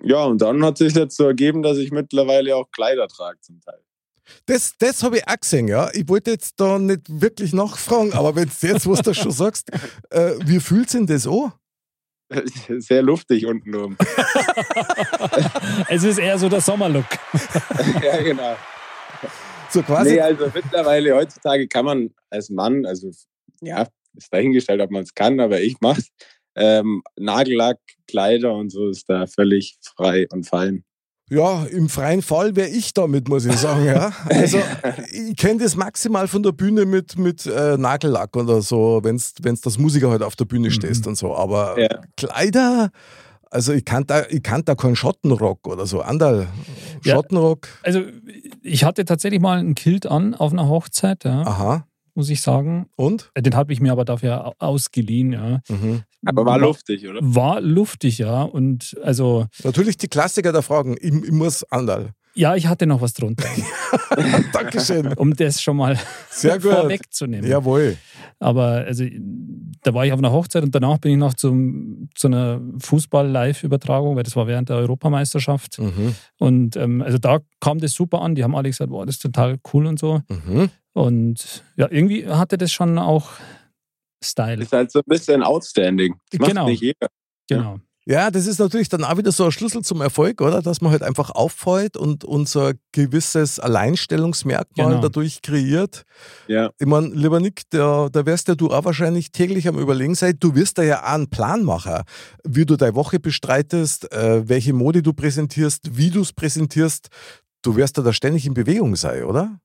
[0.03, 3.59] Ja, und dann hat sich jetzt so ergeben, dass ich mittlerweile auch Kleider trage zum
[3.61, 3.79] Teil.
[4.45, 5.89] Das, das habe ich auch gesehen, ja.
[5.93, 9.69] Ich wollte jetzt da nicht wirklich nachfragen, aber wenn du jetzt, was du schon sagst,
[10.11, 11.53] äh, wie fühlt sich denn das an?
[12.79, 13.97] Sehr luftig unten oben.
[15.89, 17.05] es ist eher so der Sommerlook.
[18.03, 18.55] ja, genau.
[19.69, 20.13] So quasi.
[20.13, 23.09] Nee, also mittlerweile heutzutage kann man als Mann, also
[23.61, 26.09] ja, ist dahingestellt, ob man es kann, aber ich mach's.
[26.59, 30.83] Ähm, Nagellack, Kleider und so ist da völlig frei und fein.
[31.31, 33.85] Ja, im freien Fall wäre ich damit, muss ich sagen.
[33.85, 34.11] Ja.
[34.29, 34.57] Also,
[35.11, 39.53] ich kenne das maximal von der Bühne mit, mit äh, Nagellack oder so, wenn du
[39.61, 41.35] das Musiker halt auf der Bühne stehst und so.
[41.35, 42.01] Aber Ja.
[42.17, 42.89] Kleider,
[43.51, 46.01] also ich kann da, ich kann da keinen Schottenrock oder so.
[46.01, 46.47] Andal,
[47.03, 47.13] Ja.
[47.15, 48.01] Schottenrock, Also
[48.63, 51.85] ich hatte tatsächlich mal einen Kilt an auf einer Hochzeit, ja, aha.
[52.15, 52.87] Muss ich sagen.
[52.95, 53.31] Und?
[53.37, 55.59] Den habe ich mir aber dafür au- ausgeliehen, ja.
[55.69, 56.01] Mhm.
[56.25, 57.19] Aber war luftig, oder?
[57.21, 58.43] War luftig, ja.
[58.43, 60.95] Und also, Natürlich die Klassiker der Fragen.
[60.99, 62.11] Ich, ich muss Andal.
[62.35, 63.47] ja, ich hatte noch was drunter,
[64.53, 65.13] Dankeschön.
[65.13, 65.97] um das schon mal
[66.29, 66.71] Sehr gut.
[66.73, 67.49] vorwegzunehmen.
[67.49, 67.97] Jawohl.
[68.39, 69.05] Aber also,
[69.83, 74.15] da war ich auf einer Hochzeit und danach bin ich noch zum, zu einer Fußball-Live-Übertragung,
[74.15, 75.79] weil das war während der Europameisterschaft.
[75.79, 76.15] Mhm.
[76.37, 78.35] Und ähm, also da kam das super an.
[78.35, 80.21] Die haben alle gesagt, boah, das ist total cool und so.
[80.29, 80.69] Mhm.
[80.93, 83.29] Und ja, irgendwie hatte das schon auch
[84.23, 84.61] Style.
[84.61, 86.15] Ist halt so ein bisschen outstanding.
[86.31, 86.67] Das macht Genau.
[86.67, 87.07] nicht jeder.
[87.47, 87.79] Genau.
[88.05, 90.63] Ja, das ist natürlich dann auch wieder so ein Schlüssel zum Erfolg, oder?
[90.63, 95.01] Dass man halt einfach auffällt und unser gewisses Alleinstellungsmerkmal Genau.
[95.01, 96.05] dadurch kreiert.
[96.47, 96.71] Ja.
[96.79, 100.35] Ich meine, lieber Nick, da, da wirst ja du auch wahrscheinlich täglich am Überlegen sein.
[100.39, 102.01] Du wirst da ja auch einen Plan machen,
[102.43, 107.09] wie du deine Woche bestreitest, äh, welche Mode du präsentierst, wie du es präsentierst.
[107.61, 109.59] Du wirst da, da ständig in Bewegung sein, oder?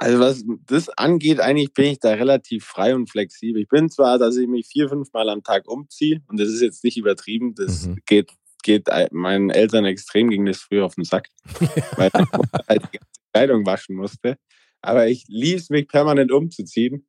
[0.00, 3.62] Also was das angeht, eigentlich bin ich da relativ frei und flexibel.
[3.62, 6.60] Ich bin zwar, dass ich mich vier, fünf Mal am Tag umziehe und das ist
[6.60, 7.98] jetzt nicht übertrieben, das Mhm.
[8.06, 8.30] geht,
[8.62, 11.28] geht meinen Eltern extrem ging das früher auf den Sack,
[11.96, 14.36] weil ich halt die ganze Kleidung waschen musste.
[14.82, 17.06] Aber ich liebe es, mich permanent umzuziehen.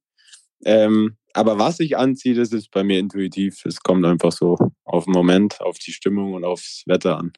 [0.65, 3.63] Ähm, aber was ich anziehe, das ist bei mir intuitiv.
[3.65, 7.33] Es kommt einfach so auf den Moment, auf die Stimmung und aufs Wetter an.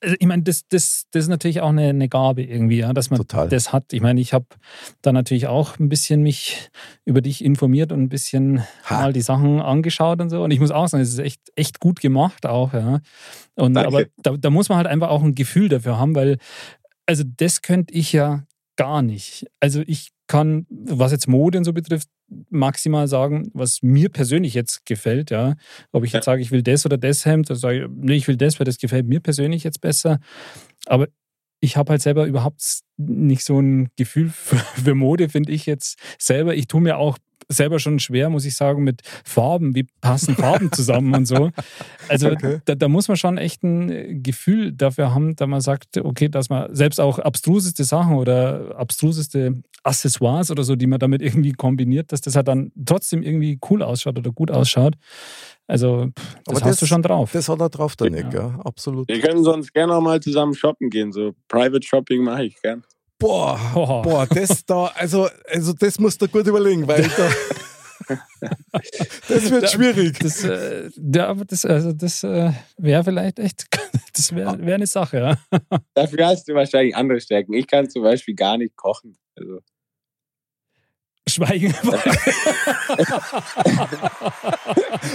[0.00, 3.10] Also ich meine, das, das, das ist natürlich auch eine, eine Gabe irgendwie, ja, dass
[3.10, 3.48] man Total.
[3.48, 3.92] das hat.
[3.92, 4.46] Ich meine, ich habe
[5.02, 6.70] da natürlich auch ein bisschen mich
[7.04, 9.02] über dich informiert und ein bisschen Ha.
[9.02, 10.42] mal die Sachen angeschaut und so.
[10.44, 13.00] Und ich muss auch sagen, es ist echt, echt gut gemacht auch, ja.
[13.54, 13.88] Und Danke.
[13.88, 16.38] aber da, da muss man halt einfach auch ein Gefühl dafür haben, weil,
[17.06, 18.44] also das könnte ich ja
[18.76, 19.46] gar nicht.
[19.60, 22.08] Also ich kann, was jetzt Mode und so betrifft,
[22.48, 25.56] maximal sagen, was mir persönlich jetzt gefällt, ja.
[25.92, 28.28] Ob ich jetzt sage, ich will das oder das Hemd, dann sage ich, nee, ich
[28.28, 30.18] will das, weil das gefällt mir persönlich jetzt besser.
[30.86, 31.08] Aber
[31.60, 32.62] ich habe halt selber überhaupt
[32.96, 36.54] nicht so ein Gefühl für, für Mode, finde ich jetzt selber.
[36.54, 39.74] Ich tue mir auch selber schon schwer, muss ich sagen, mit Farben.
[39.74, 41.50] Wie passen Farben zusammen und so?
[42.08, 42.60] Also Okay.
[42.64, 46.48] da, da muss man schon echt ein Gefühl dafür haben, da man sagt, okay, dass
[46.48, 52.10] man selbst auch abstruseste Sachen oder abstruseste Accessoires oder so, die man damit irgendwie kombiniert,
[52.12, 54.94] dass das halt dann trotzdem irgendwie cool ausschaut oder gut ausschaut.
[55.66, 57.32] Also pff, das Aber hast du schon drauf.
[57.32, 58.22] Das hat er drauf, der Ja.
[58.24, 59.08] Nick, ja, absolut.
[59.08, 61.12] Wir können sonst gerne auch mal zusammen shoppen gehen.
[61.12, 62.82] So Private Shopping mache ich gern.
[63.24, 64.02] Boah, Oh.
[64.02, 67.30] boah, das da, also, also das musst du gut überlegen, weil da,
[69.28, 70.18] das wird schwierig.
[70.18, 73.66] Das, äh, ja, aber das, also das äh, wäre vielleicht echt,
[74.14, 75.58] das wäre wär eine Sache, ja.
[75.94, 77.54] Dafür hast du wahrscheinlich andere Stärken.
[77.54, 79.16] Ich kann zum Beispiel gar nicht kochen.
[79.36, 79.60] Also,
[81.34, 81.74] Schweigen.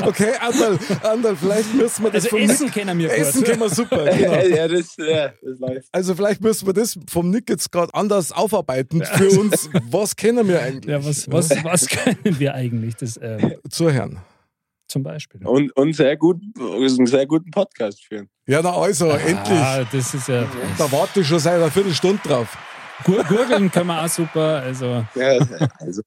[0.06, 3.50] Okay, Andal, Andal, vielleicht müssen wir das Also vom Essen Nick, kennen wir Essen gut.
[3.50, 4.34] können wir super, genau.
[4.34, 5.88] ja, das, ja, das läuft.
[5.92, 9.70] Also vielleicht müssen wir das vom Nick jetzt gerade anders aufarbeiten für uns.
[9.90, 10.92] Was kennen wir eigentlich?
[10.92, 12.96] Ja, was, was, was können wir eigentlich?
[12.96, 14.20] Das, äh, Zur Herrn.
[14.88, 15.46] zum Beispiel.
[15.46, 18.30] Und, und sehr gut, einen sehr guten Podcast führen.
[18.48, 19.60] Ja, na also, endlich.
[19.60, 20.46] Ah, das ist ja.
[20.78, 22.58] Da warte ich schon seit einer Viertelstunde drauf.
[23.06, 24.62] Gur- Gurgeln können wir auch super.
[24.62, 25.40] Also, Ja,
[25.80, 26.02] also,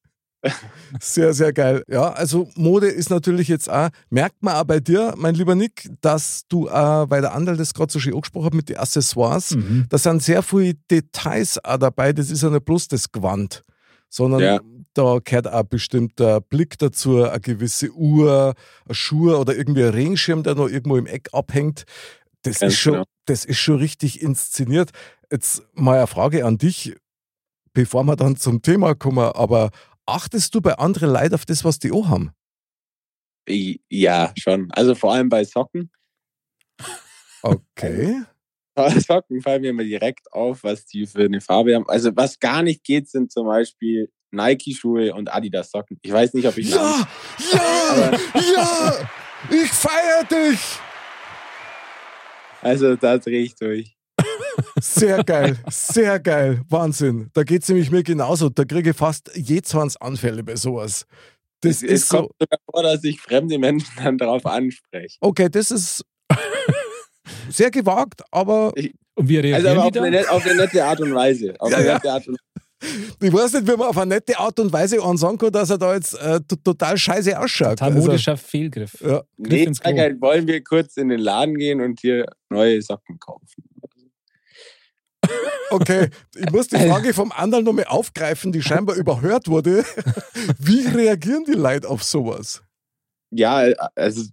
[1.01, 1.85] Sehr, sehr geil.
[1.87, 5.89] Ja, also Mode ist natürlich jetzt auch, merkt man auch bei dir, mein lieber Nick,
[6.01, 9.53] dass du, äh, weil der Andal das gerade so schön angesprochen hat mit den Accessoires,
[9.55, 9.87] mhm.
[9.89, 12.13] da sind sehr viele Details auch dabei.
[12.13, 13.63] Das ist ja nicht bloß das Gewand,
[14.09, 14.61] sondern Ja.
[14.95, 18.55] da gehört auch bestimmt der Blick dazu, eine gewisse Uhr,
[18.89, 21.85] ein Schuh oder irgendwie ein Regenschirm, der noch irgendwo im Eck abhängt.
[22.43, 23.05] Das Ganz ist, schon, genau.
[23.27, 24.91] das ist schon richtig inszeniert.
[25.33, 26.95] Jetzt mal eine Frage an dich,
[27.73, 29.71] bevor wir dann zum Thema kommen, aber
[30.05, 32.33] achtest du bei anderen Leuten auf das, was die auch haben?
[33.49, 34.71] ja, schon.
[34.73, 35.91] Also vor allem bei Socken.
[37.43, 38.23] Okay.
[39.01, 41.89] Socken fallen mir immer direkt auf, was die für eine Farbe haben.
[41.89, 45.99] Also was gar nicht geht, sind zum Beispiel Nike-Schuhe und Adidas-Socken.
[46.03, 47.09] Ich weiß nicht, ob ich Ja,
[47.53, 49.09] ja, ja,
[49.51, 50.61] ich feiere dich.
[52.65, 53.97] Also da drehe ich durch.
[54.81, 57.31] Sehr geil, sehr geil, Wahnsinn.
[57.35, 58.49] Da geht es nämlich mir genauso.
[58.49, 59.31] Da kriege ich fast
[60.01, 61.07] Anfälle bei sowas.
[61.61, 62.35] Das es ist kommt so.
[62.41, 65.17] sogar vor, dass ich fremde Menschen dann darauf anspreche.
[65.21, 66.05] Okay, das ist
[67.49, 68.73] sehr gewagt, aber
[69.17, 71.55] Und wie reagieren Also aber auf eine, auf eine nette Art und Weise.
[71.59, 71.95] Auf Ja, eine ja.
[71.95, 72.39] nette Art und
[73.21, 75.71] ich weiß nicht, wie man auf eine nette Art und Weise an sagen kann, dass
[75.71, 77.79] er da jetzt äh, total scheiße ausschaut.
[77.79, 78.97] Total modischer Fehlgriff.
[79.01, 79.23] Also, ja.
[79.39, 83.63] Griff Nee, wollen wir kurz in den Laden gehen und hier neue Socken kaufen.
[85.71, 89.85] Okay, ich muss die Frage vom anderen nochmal aufgreifen, die scheinbar überhört wurde.
[90.59, 92.63] Wie reagieren die Leute auf sowas?
[93.31, 94.25] Ja, also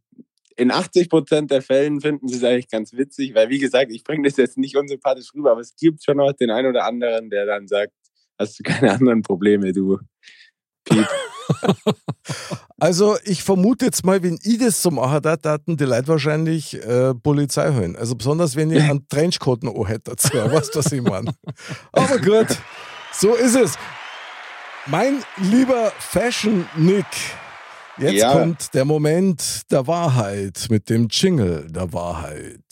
[0.57, 4.03] in 80 Prozent der Fällen finden sie es eigentlich ganz witzig, weil wie gesagt, ich
[4.03, 7.29] bringe das jetzt nicht unsympathisch rüber, aber es gibt schon noch den einen oder anderen,
[7.29, 7.93] der dann sagt,
[8.37, 9.99] hast du keine anderen Probleme, du
[10.89, 11.07] Piep.
[12.81, 16.75] Also ich vermute jetzt mal, wenn ich das so mache, da taten die Leute wahrscheinlich
[16.81, 17.97] äh, Polizei holen.
[17.97, 20.29] Also besonders, wenn ich einen Trenchcoat noch hätte dazu.
[20.33, 21.33] Weißt du, was ich meine?
[21.91, 22.47] Aber gut,
[23.11, 23.73] so ist es.
[24.85, 27.05] Mein lieber Fashion-Nick,
[27.97, 28.31] jetzt Ja.
[28.31, 32.63] kommt der Moment der Wahrheit mit dem Jingle der Wahrheit.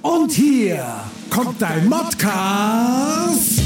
[0.00, 0.86] Und hier
[1.28, 3.60] kommt dein Modcast.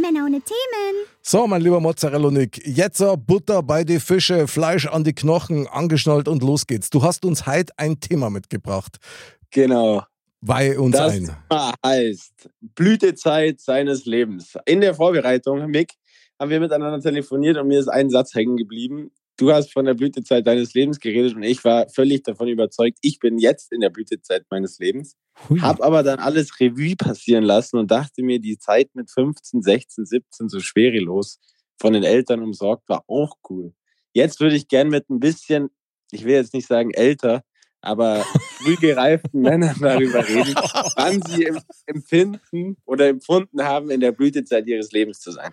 [0.00, 1.06] Männer ohne Themen.
[1.22, 6.28] So, mein lieber Mozzarella-Nick, jetzt äh, Butter bei die Fische, Fleisch an die Knochen, angeschnallt
[6.28, 6.90] und los geht's.
[6.90, 8.96] Du hast uns heute ein Thema mitgebracht.
[9.50, 10.02] Genau.
[10.40, 11.26] Weih uns Das ein.
[11.48, 14.56] Thema heißt Blütezeit seines Lebens.
[14.64, 15.92] In der Vorbereitung, Mick,
[16.38, 19.10] haben wir miteinander telefoniert und mir ist ein Satz hängen geblieben.
[19.40, 23.18] Du hast von der Blütezeit deines Lebens geredet und ich war völlig davon überzeugt, ich
[23.20, 25.16] bin jetzt in der Blütezeit meines Lebens.
[25.62, 30.04] Hab aber dann alles Revue passieren lassen und dachte mir, die Zeit mit 15, 16,
[30.04, 31.38] 17 so schwerelos
[31.80, 33.72] von den Eltern umsorgt war auch cool.
[34.12, 35.70] Jetzt würde ich gern mit ein bisschen,
[36.12, 37.42] ich will jetzt nicht sagen älter,
[37.80, 38.22] aber
[38.58, 40.54] früh gereiften Männern darüber reden,
[40.96, 45.50] wann sie em- empfinden oder empfunden haben, in der Blütezeit ihres Lebens zu sein.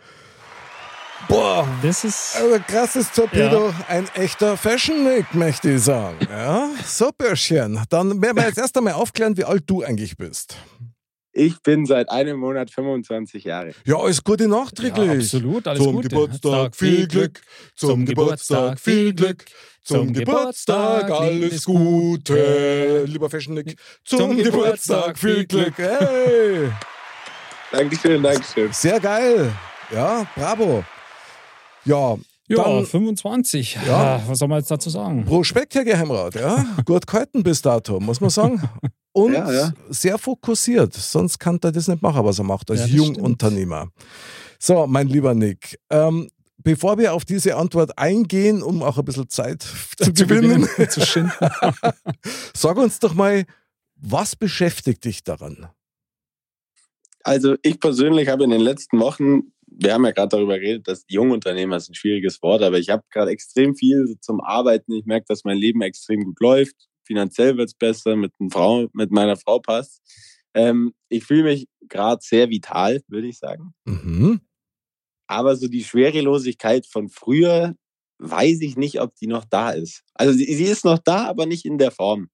[1.28, 2.36] Boah, Das ist.
[2.38, 6.18] also krasses Torpedo, ein echter Fashion-Nick, möchte ich sagen.
[6.30, 7.82] Ja, so Bürschchen.
[7.90, 10.56] Dann werden wir jetzt erst einmal aufklären, wie alt du eigentlich bist.
[11.34, 13.72] Ich bin seit einem Monat 25 Jahre.
[13.86, 15.06] Ja, alles Gute nachträglich.
[15.08, 16.08] Ja, absolut, alles Zum Gute.
[16.08, 17.42] Geburtstag Tag viel Glück,
[17.76, 19.46] zum Geburtstag viel Glück,
[19.84, 23.04] zum Geburtstag alles Gute.
[23.06, 25.74] Lieber Fashion Nick, zum Zum Geburtstag viel Glück.
[25.78, 26.72] Hey,
[27.72, 28.72] Dankeschön, Dankeschön.
[28.72, 29.52] sehr geil.
[29.92, 30.84] Ja, bravo.
[31.88, 32.18] Ja,
[32.50, 33.76] Ja, dann 25.
[33.76, 34.18] Ja.
[34.18, 34.24] Ja.
[34.28, 35.26] Was soll man jetzt dazu sagen?
[35.26, 36.66] Prospekt, Herr Geheimrat, ja.
[36.86, 38.62] Gut gehalten bis dato, muss man sagen.
[39.14, 39.74] und Ja, ja.
[39.90, 40.94] sehr fokussiert.
[40.94, 43.88] Sonst kann er das nicht machen, was er macht als Ja, Jungunternehmer.
[44.60, 46.30] So, mein lieber Nick, ähm,
[46.64, 49.62] bevor wir auf diese Antwort eingehen, um auch ein bisschen Zeit
[50.00, 51.32] zu, gewinnen, und zu schinden.
[52.54, 53.44] sag uns doch mal,
[53.96, 55.68] was beschäftigt dich daran?
[57.24, 61.06] Also ich persönlich habe in den letzten Wochen, wir haben ja gerade darüber geredet, dass
[61.08, 64.94] Jungunternehmer ist ein schwieriges Wort, aber ich habe gerade extrem viel zum Arbeiten.
[64.94, 66.76] Ich merke, dass mein Leben extrem gut läuft.
[67.06, 70.02] Finanziell wird es besser, mit, Frau, mit meiner Frau passt.
[70.54, 73.74] Ähm, ich fühle mich gerade sehr vital, würde ich sagen.
[73.86, 74.42] Mhm.
[75.28, 77.76] Aber so die Schwerelosigkeit von früher,
[78.20, 80.04] weiß ich nicht, ob die noch da ist.
[80.14, 82.30] Also sie, sie ist noch da, aber nicht in der Form.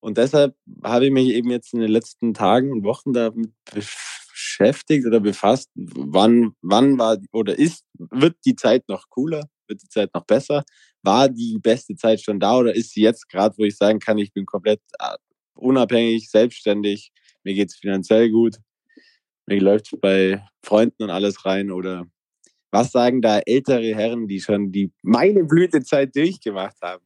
[0.00, 4.23] Und deshalb habe ich mich eben jetzt in den letzten Tagen und Wochen damit beschäftigt
[4.60, 10.10] oder befasst, wann, wann war oder ist, wird die Zeit noch cooler, wird die Zeit
[10.14, 10.64] noch besser?
[11.02, 14.18] War die beste Zeit schon da oder ist sie jetzt gerade, wo ich sagen kann,
[14.18, 15.16] ich bin komplett äh,
[15.54, 18.56] unabhängig, selbstständig, mir geht's finanziell gut,
[19.46, 22.06] mir läuft bei Freunden und alles rein oder
[22.74, 27.02] was sagen da ältere Herren, die schon die meine Blütezeit durchgemacht haben?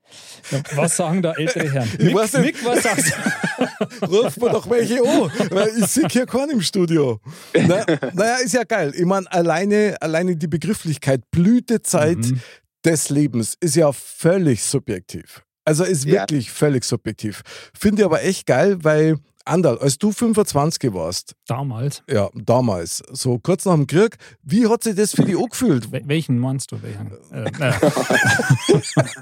[0.50, 2.14] Ja, was sagen da ältere Herren?
[2.14, 2.44] Weiß nicht.
[2.46, 4.06] Nick, was sagst du?
[4.06, 7.20] Ruf mir doch welche an, weil ich sehe hier keinen im Studio.
[7.54, 8.92] Na, naja, ist ja geil.
[8.96, 12.40] Ich meine, alleine, alleine die Begrifflichkeit Blütezeit Mhm.
[12.84, 15.44] des Lebens ist ja völlig subjektiv.
[15.68, 16.22] Also ist Ja.
[16.22, 17.42] wirklich völlig subjektiv.
[17.78, 22.02] Finde ich aber echt geil, weil Andal, als du 25 warst, Damals.
[22.10, 25.86] ja, damals, so kurz nach dem Krieg, wie hat sich das für dich angefühlt?
[25.90, 26.82] Wel- Welchen meinst du?
[26.82, 27.12] Welchen?
[27.32, 27.80] Äh, naja.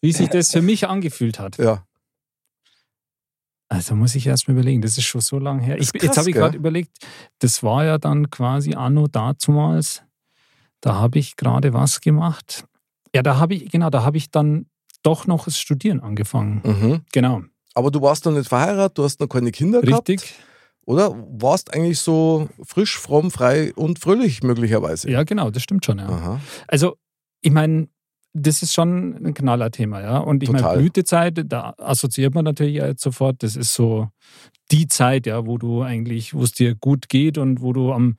[0.00, 1.56] Wie sich das für mich angefühlt hat.
[1.56, 1.86] Ja,
[3.68, 5.76] Also muss ich erst mal überlegen, das ist schon so lange her.
[5.78, 6.90] Ich, ist jetzt krass, habe ich gerade überlegt,
[7.38, 10.02] das war ja dann quasi anno dazumals.
[10.82, 12.66] Da habe ich gerade was gemacht.
[13.14, 14.66] Ja, da habe ich, genau, da habe ich dann
[15.04, 16.60] doch noch das Studieren angefangen.
[16.64, 17.00] mhm.
[17.12, 17.42] Genau,
[17.74, 20.08] aber du warst noch nicht verheiratet, du hast noch keine Kinder gehabt.
[20.08, 20.34] richtig.
[20.86, 25.10] Oder warst eigentlich so frisch, fromm, frei und fröhlich möglicherweise?
[25.10, 26.08] Ja, genau, das stimmt schon, ja.
[26.08, 26.40] Aha.
[26.68, 26.96] Also,
[27.40, 27.88] ich meine,
[28.34, 30.18] das ist schon ein Knallerthema, ja.
[30.18, 30.76] Und ich meine.
[30.76, 34.08] Blütezeit, da assoziiert man natürlich jetzt sofort, das ist so
[34.70, 38.18] die Zeit, ja, wo du eigentlich, wo es dir gut geht und wo du am,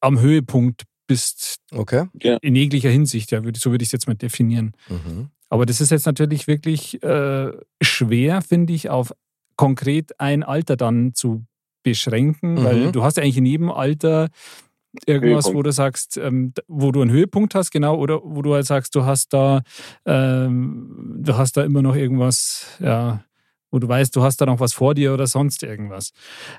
[0.00, 2.06] am Höhepunkt bist, Okay.
[2.42, 4.72] in jeglicher Hinsicht, ja, so würde ich es jetzt mal definieren.
[4.88, 5.28] Mhm.
[5.50, 7.50] Aber das ist jetzt natürlich wirklich äh,
[7.82, 9.12] schwer, finde ich, auf
[9.56, 11.44] konkret ein Alter dann zu
[11.82, 12.64] beschränken, Mhm.
[12.64, 14.28] weil du hast ja eigentlich in jedem Alter
[15.06, 15.56] irgendwas, Höhepunkt.
[15.58, 18.94] wo du sagst, ähm, wo du einen Höhepunkt hast, genau, oder wo du halt sagst,
[18.94, 19.62] du hast da,
[20.06, 23.24] ähm, du hast da immer noch irgendwas, ja,
[23.70, 26.12] wo du weißt, du hast da noch was vor dir oder sonst irgendwas.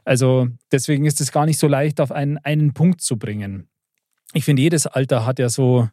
[0.05, 3.67] Also deswegen ist es gar nicht so leicht, auf einen, einen Punkt zu bringen.
[4.33, 5.89] Ich finde, jedes Alter hat ja so,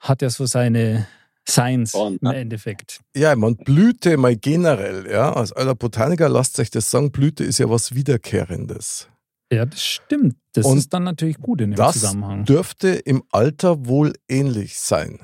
[0.00, 1.06] hat ja so seine
[1.48, 2.36] Seins Und, im ne?
[2.36, 3.00] Endeffekt.
[3.14, 7.58] Ja, meine, Blüte mal generell, ja, als alter Botaniker lasst euch das sagen, Blüte ist
[7.58, 9.08] ja was Wiederkehrendes.
[9.52, 10.36] Ja, das stimmt.
[10.54, 12.44] Das Und ist dann natürlich gut in dem Das Zusammenhang.
[12.44, 15.20] dürfte im Alter wohl ähnlich sein.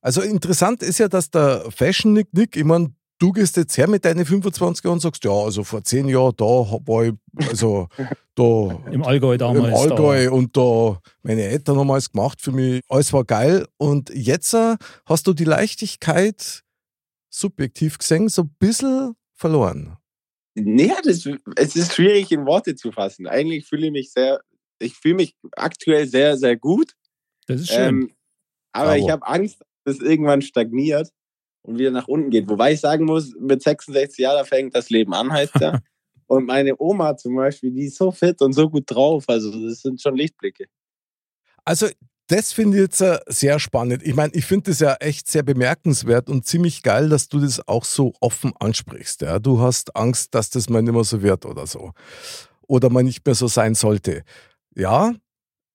[0.00, 2.92] Also interessant ist ja, dass der Fashion Nick Nick, ich meine,
[3.22, 6.34] du gehst jetzt her mit deinen 25 Jahren und sagst, ja, also vor zehn Jahren,
[6.36, 7.12] da war ich,
[7.48, 7.86] also
[8.34, 9.68] da Im Allgäu damals.
[9.68, 12.82] im Allgäu und da meine Eltern haben alles gemacht für mich.
[12.88, 13.66] Alles war geil.
[13.76, 16.64] Und jetzt äh, hast du die Leichtigkeit,
[17.30, 19.96] subjektiv gesehen, so ein bisschen verloren.
[20.54, 23.28] Nee, das, es ist schwierig in Worte zu fassen.
[23.28, 24.40] Eigentlich fühle ich mich sehr,
[24.80, 26.92] ich fühle mich aktuell sehr, sehr gut.
[27.46, 27.88] Da, das ist schön.
[27.88, 28.14] Ähm,
[28.72, 29.04] aber Bravo.
[29.04, 31.10] ich habe Angst, dass es irgendwann stagniert
[31.62, 32.48] und wieder nach unten geht.
[32.48, 35.80] Wobei ich sagen muss, mit 66 Jahren da fängt das Leben an, heißt ja.
[36.26, 39.24] und meine Oma zum Beispiel, die ist so fit und so gut drauf.
[39.28, 40.66] Also das sind schon Lichtblicke.
[41.64, 41.88] Also,
[42.28, 44.02] das finde ich jetzt äh, sehr spannend.
[44.02, 47.66] Ich meine, ich finde das ja echt sehr bemerkenswert und ziemlich geil, dass du das
[47.68, 49.22] auch so offen ansprichst.
[49.22, 49.38] Ja?
[49.38, 51.92] Du hast Angst, dass das mal nicht mehr so wird oder so.
[52.66, 54.22] Oder mal nicht mehr so sein sollte.
[54.74, 55.12] Ja,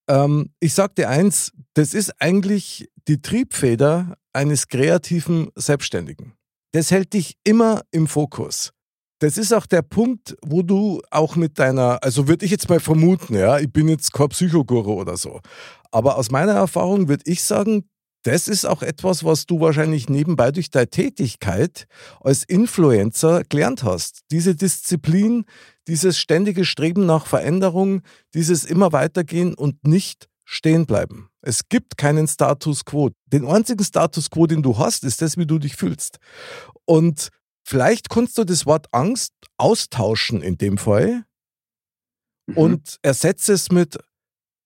[0.08, 6.34] ähm, ich sag dir eins, das ist eigentlich die Triebfeder eines kreativen Selbstständigen.
[6.72, 8.72] Das hält dich immer im Fokus.
[9.20, 12.78] Das ist auch der Punkt, wo du auch mit deiner, also würde ich jetzt mal
[12.78, 15.40] vermuten, ja, ich bin jetzt kein Psychoguru oder so,
[15.90, 17.88] aber aus meiner Erfahrung würde ich sagen,
[18.22, 21.86] das ist auch etwas, was du wahrscheinlich nebenbei durch deine Tätigkeit
[22.20, 24.20] als Influencer gelernt hast.
[24.30, 25.44] Diese Disziplin,
[25.86, 28.02] dieses ständige Streben nach Veränderung,
[28.34, 31.28] dieses immer weitergehen und nicht stehen bleiben.
[31.42, 33.10] Es gibt keinen Status quo.
[33.26, 36.18] Den einzigen Status quo, den du hast, ist das, wie du dich fühlst.
[36.86, 37.28] Und
[37.64, 41.24] vielleicht kannst du das Wort Angst austauschen in dem Fall
[42.48, 42.56] Mhm.
[42.56, 43.98] und ersetze es mit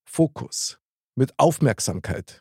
[0.05, 0.79] Fokus,
[1.17, 2.41] mit Aufmerksamkeit.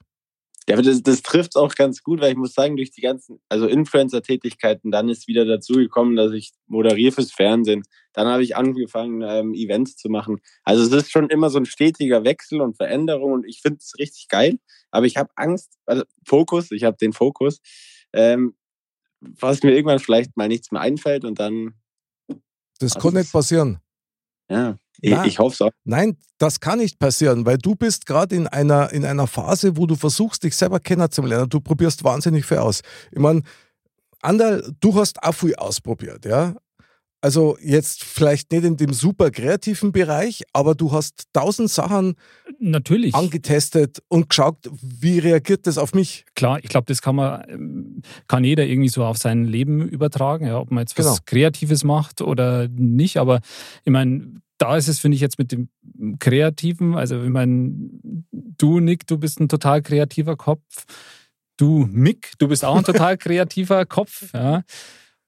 [0.70, 3.41] Ja, aber das, das trifft auch ganz gut, weil ich muss sagen, durch die ganzen,
[3.49, 7.84] also Influencer-Tätigkeiten, dann ist wieder dazu gekommen, dass ich moderiere fürs Fernsehen.
[8.14, 10.39] Dann habe ich angefangen, ähm, Events zu machen.
[10.64, 13.93] Also es ist schon immer so ein stetiger Wechsel und Veränderung und ich finde es
[13.97, 14.59] richtig geil.
[14.91, 17.59] Aber ich habe Angst, also Fokus, ich habe den Fokus,
[18.14, 18.55] ähm,
[19.20, 21.74] was mir irgendwann vielleicht mal nichts mehr einfällt und dann.
[22.80, 23.80] Das kann nicht passieren.
[24.49, 25.72] Ja, ich, ich hoffe es auch.
[25.84, 29.86] Nein, das kann nicht passieren, weil du bist gerade in einer, in einer Phase, wo
[29.86, 31.49] du versuchst, dich selber kennenzulernen.
[31.49, 32.82] Du probierst wahnsinnig viel aus.
[33.12, 33.41] Ich meine,
[34.22, 36.56] Anderl, du hast auch viel ausprobiert, ja?
[37.24, 42.16] Also jetzt vielleicht nicht in dem super kreativen Bereich, aber du hast tausend Sachen
[42.58, 43.14] Natürlich.
[43.14, 46.26] angetestet und geschaut, wie reagiert das auf mich.
[46.34, 50.47] Klar, ich glaube, das kann man, ähm, kann jeder irgendwie so auf sein Leben übertragen,
[50.47, 51.18] ja, ob man jetzt was Genau.
[51.28, 53.18] Kreatives macht oder nicht.
[53.18, 53.41] Aber
[53.86, 55.70] ich meine, da ist es, finde ich, jetzt mit dem
[56.20, 57.72] Kreativen, also ich meine,
[58.32, 60.86] du, Nick, du bist ein total kreativer Kopf.
[61.57, 64.64] Du, Mick, du bist auch ein total kreativer Kopf, ja.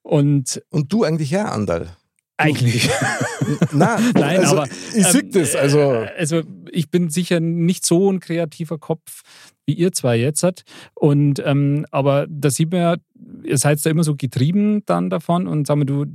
[0.03, 1.95] Und Und du eigentlich ja, Andal.
[2.37, 2.89] eigentlich.
[3.71, 5.55] Nein, Nein, also, aber, ich sehe ähm, das.
[5.55, 9.23] Also, äh, Also ich bin sicher nicht so ein kreativer Kopf
[9.65, 10.63] wie ihr zwei jetzt hat.
[10.93, 12.95] Und ähm, aber da sieht man ja,
[13.43, 16.05] ihr seid da immer so getrieben dann davon und sag mal, du,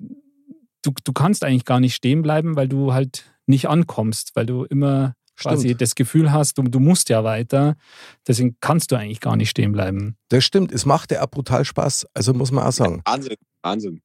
[0.82, 4.64] du, du kannst eigentlich gar nicht stehen bleiben, weil du halt nicht ankommst, weil du
[4.64, 5.80] immer quasi Stimmt.
[5.82, 7.76] das Gefühl hast, du, du musst ja weiter.
[8.26, 10.16] Deswegen kannst du eigentlich gar nicht stehen bleiben.
[10.30, 10.72] das stimmt.
[10.72, 12.06] Es macht ja auch brutal Spaß.
[12.12, 13.02] Also muss man auch sagen.
[13.04, 14.00] Wahnsinn, Wahnsinn.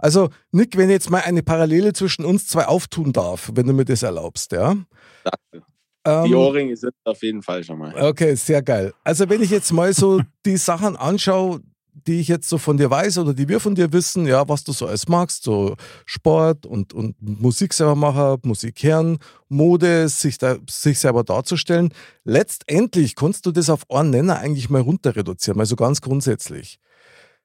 [0.00, 3.72] Also, Nick, wenn ich jetzt mal eine Parallele zwischen uns zwei auftun darf, wenn du
[3.72, 4.74] mir das erlaubst, ja.
[5.22, 5.66] Danke.
[6.04, 7.94] Ähm, Die Ohrringe sind auf jeden Fall schon mal.
[7.94, 8.92] okay, sehr geil.
[9.04, 11.60] Also, wenn ich jetzt mal so die Sachen anschaue,
[11.94, 14.64] die ich jetzt so von dir weiß oder die wir von dir wissen, ja, was
[14.64, 19.18] du so alles magst, so Sport und, und Musik selber machen, Musik hören,
[19.48, 21.94] Mode, sich, da, sich selber darzustellen.
[22.24, 26.78] Letztendlich kannst du das auf einen Nenner eigentlich mal runter reduzieren, mal so ganz grundsätzlich.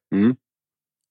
[0.09, 0.37] Mhm.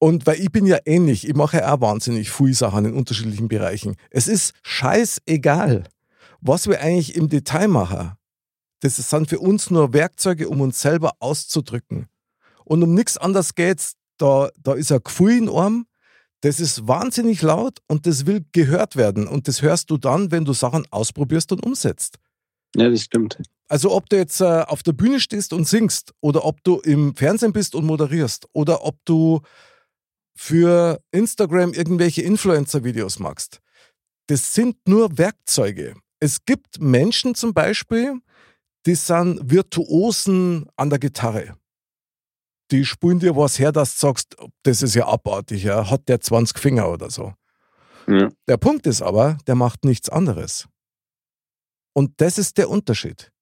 [0.01, 3.49] Und weil ich bin ja ähnlich, ich mache ja auch wahnsinnig viele Sachen in unterschiedlichen
[3.49, 3.97] Bereichen.
[4.11, 5.85] Es ist scheißegal,
[6.41, 8.13] was wir eigentlich im Detail machen.
[8.81, 12.07] Das sind für uns nur Werkzeuge, um uns selber auszudrücken.
[12.69, 13.95] Und um nichts anderes geht's.
[14.19, 15.87] Da, da ist ein Gefühl in Arm,
[16.41, 19.27] das ist wahnsinnig laut und das will gehört werden.
[19.27, 22.19] Und das hörst du dann, wenn du Sachen ausprobierst und umsetzt.
[22.77, 23.39] Ja, das stimmt.
[23.69, 27.15] Also ob du jetzt äh, auf der Bühne stehst und singst oder ob du im
[27.15, 29.41] Fernsehen bist und moderierst oder ob du
[30.37, 33.61] für Instagram irgendwelche Influencer-Videos machst.
[34.29, 35.97] Das sind nur Werkzeuge.
[36.21, 38.21] Es gibt Menschen zum Beispiel,
[38.87, 41.57] die sind Virtuosen an der Gitarre.
[42.71, 45.89] Die spulen dir was her, dass du sagst, das ist ja abartig, ja.
[45.91, 47.33] hat der 20 Finger oder so.
[48.07, 48.31] Ja.
[48.47, 50.67] Der Punkt ist aber, der macht nichts anderes.
[51.95, 53.33] Und das ist der Unterschied.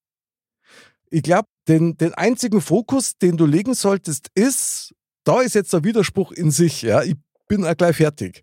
[1.10, 5.84] Ich glaube, den, den einzigen Fokus, den du legen solltest, ist, da ist jetzt der
[5.84, 6.82] Widerspruch in sich.
[6.82, 7.16] Ja, ich
[7.48, 8.42] bin auch gleich fertig.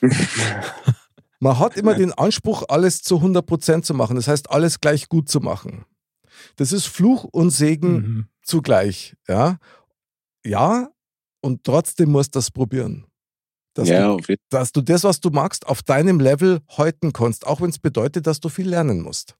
[1.40, 4.16] Man hat immer den Anspruch, alles zu 100% zu machen.
[4.16, 5.86] Das heißt, alles gleich gut zu machen.
[6.56, 8.26] Das ist Fluch und Segen Mhm.
[8.42, 9.16] zugleich.
[9.26, 9.58] Ja,
[10.44, 10.90] ja
[11.42, 13.06] und trotzdem musst du das probieren.
[13.74, 17.60] Dass, ja, du, dass du das, was du magst, auf deinem Level häuten kannst, auch
[17.60, 19.36] wenn es bedeutet, dass du viel lernen musst.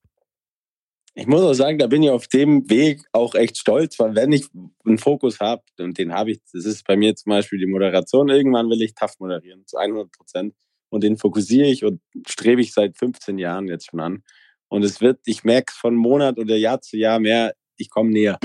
[1.15, 4.31] Ich muss auch sagen, da bin ich auf dem Weg auch echt stolz, weil wenn
[4.31, 4.47] ich
[4.85, 8.29] einen Fokus habe, und den habe ich, das ist bei mir zum Beispiel die Moderation,
[8.29, 10.55] irgendwann will ich TAF moderieren, zu 100 Prozent.
[10.89, 14.23] Und den fokussiere ich und strebe ich seit 15 Jahren jetzt schon an.
[14.69, 18.11] Und es wird, ich merke es von Monat oder Jahr zu Jahr mehr, ich komme
[18.11, 18.39] näher.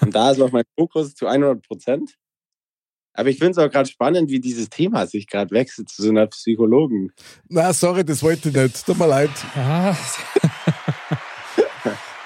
[0.00, 2.16] Und da ist auch mein Fokus zu 100 Prozent.
[3.14, 6.10] Aber ich finde es auch gerade spannend, wie dieses Thema sich gerade wechselt zu so
[6.10, 7.12] einer Psychologen.
[7.48, 8.84] Na, sorry, das wollte ich nicht.
[8.84, 9.30] Tut mir leid.
[9.54, 9.96] Ja,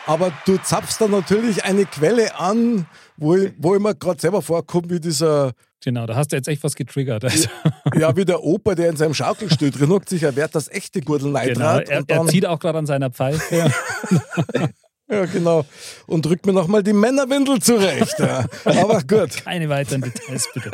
[0.06, 2.86] Aber du zapfst da natürlich eine Quelle an,
[3.16, 5.52] wo ich, wo ich mir gerade selber vorkomme, wie dieser,
[5.84, 7.22] genau, da hast du jetzt echt was getriggert.
[7.24, 7.48] Also,
[7.94, 11.32] ja, wie der Opa, der in seinem Schaukelstuhl drin hockt, sich erwehrt das echte Gurdel
[11.32, 13.54] genau, er, und er zieht auch gerade an seiner Pfeife.
[13.54, 13.70] ja,
[15.32, 15.64] genau.
[16.06, 18.18] Und drückt mir nochmal die Männerwindel zurecht.
[18.18, 18.46] Ja.
[18.64, 20.70] Aber gut, Keine weiteren Details, bitte.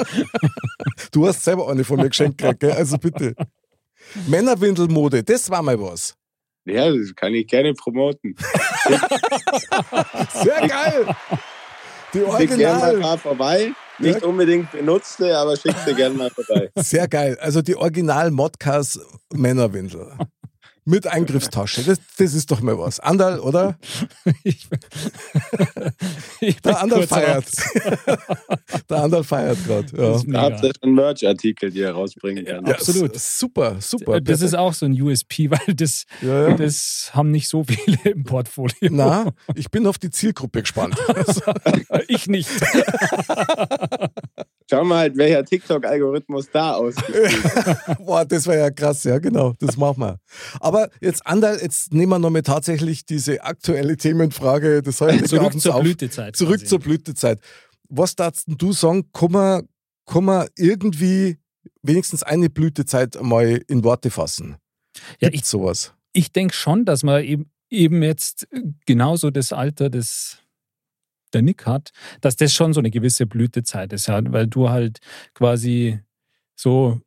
[1.13, 2.73] du hast selber eine von mir geschenkt gekriegt, gell?
[2.73, 3.35] also bitte.
[4.27, 6.15] Männerwindelmode, das war mal was.
[6.65, 8.35] Ja, das kann ich gerne promoten.
[10.33, 11.07] Sehr geil.
[12.13, 13.01] Die Schick gerne mal ein Original.
[13.01, 13.73] paar vorbei.
[13.99, 16.71] Nicht unbedingt benutzte, aber schick sie gerne mal vorbei.
[16.77, 17.39] Sehr geil.
[17.41, 19.01] Also die Original Modcast
[19.33, 20.13] Männerwindel.
[20.89, 21.83] Mit Eingriffstasche.
[21.83, 23.01] Das, das ist doch mal was.
[23.01, 23.77] Andal, oder?
[24.45, 24.69] Ich,
[26.41, 27.47] Ich Der Andal feiert.
[28.89, 29.89] Der Andal feiert gerade.
[29.97, 30.23] Ja.
[30.25, 32.67] Da habt ihr schon Merch-Artikel, die ihr rausbringen kann.
[32.67, 33.19] Ja, absolut.
[33.19, 34.21] Super, super.
[34.21, 36.57] Das ist auch so ein USP, weil das, ja, ja.
[36.57, 38.89] das haben nicht so viele im Portfolio.
[38.91, 40.97] Na, ich bin auf die Zielgruppe gespannt.
[42.07, 42.49] ich nicht.
[44.69, 47.31] Schau mal, halt, welcher TikTok-Algorithmus da ausgespielt.
[48.05, 49.55] Boah, das war ja krass, ja, genau.
[49.61, 50.19] Das machen wir.
[50.61, 55.77] Aber jetzt, Andal, jetzt nehmen wir nochmal tatsächlich diese aktuelle Themenfrage des heutigen Zurück zur
[55.77, 55.83] auf.
[55.83, 56.37] Blütezeit.
[56.37, 56.67] Zurück quasi.
[56.67, 57.41] zur Blütezeit.
[57.89, 59.69] Was darfst du sagen, kann man,
[60.07, 61.39] kann man irgendwie
[61.83, 64.57] wenigstens eine Blütezeit mal in Worte fassen?
[65.21, 65.93] Ja, Gibt's sowas?
[66.17, 68.49] ich denke schon, dass man eben, eben jetzt
[68.87, 70.39] genauso das Alter des
[71.37, 74.99] der Nick hat, dass das schon so eine gewisse Blütezeit ist, ja, weil du halt
[75.35, 76.01] quasi
[76.55, 77.01] so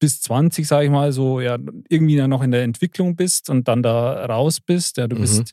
[0.00, 1.58] bis 20, sage ich mal, so ja
[1.88, 4.96] irgendwie dann noch in der Entwicklung bist und dann da raus bist.
[4.96, 5.20] Ja, du Mhm.
[5.22, 5.52] bist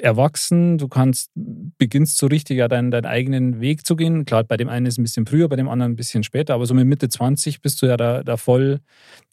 [0.00, 4.24] erwachsen, du kannst beginnst so richtig ja deinen, deinen eigenen Weg zu gehen.
[4.24, 6.54] Klar, bei dem einen ist es ein bisschen früher, bei dem anderen ein bisschen später,
[6.54, 8.80] aber so mit Mitte 20 bist du ja da, da voll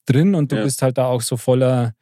[0.06, 0.64] drin und du Ja.
[0.64, 1.94] bist halt da auch so voller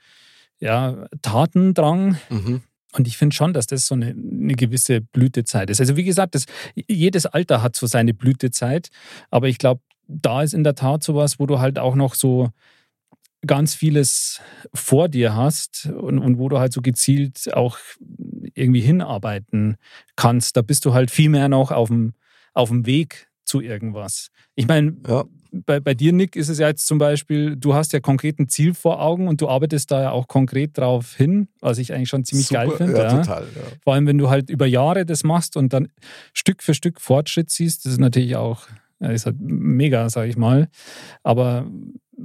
[0.59, 2.17] ja, Tatendrang.
[2.29, 2.61] Mhm.
[2.95, 5.79] Und ich finde schon, dass das so eine, eine gewisse Blütezeit ist.
[5.79, 8.89] Also wie gesagt, das, jedes Alter hat so seine Blütezeit,
[9.29, 12.49] aber ich glaube, da ist in der Tat sowas, wo du halt auch noch so
[13.45, 14.41] ganz vieles
[14.73, 17.77] vor dir hast und, und wo du halt so gezielt auch
[18.53, 19.77] irgendwie hinarbeiten
[20.15, 20.57] kannst.
[20.57, 22.13] Da bist du halt viel mehr noch auf dem,
[22.53, 24.29] auf dem Weg zu irgendwas.
[24.55, 25.25] Ich meine, Ja.
[25.51, 28.49] bei, bei dir, Nick, ist es ja jetzt zum Beispiel, du hast ja konkret ein
[28.49, 32.09] Ziel vor Augen und du arbeitest da ja auch konkret drauf hin, was ich eigentlich
[32.09, 32.97] schon ziemlich geil Super, finde.
[32.97, 33.47] Ja, Ja, total.
[33.83, 35.87] Vor allem, wenn du halt über Jahre das machst und dann
[36.33, 38.67] Stück für Stück Fortschritt siehst, das ist natürlich auch,
[38.99, 40.67] ist halt mega, sage ich mal.
[41.23, 41.69] Aber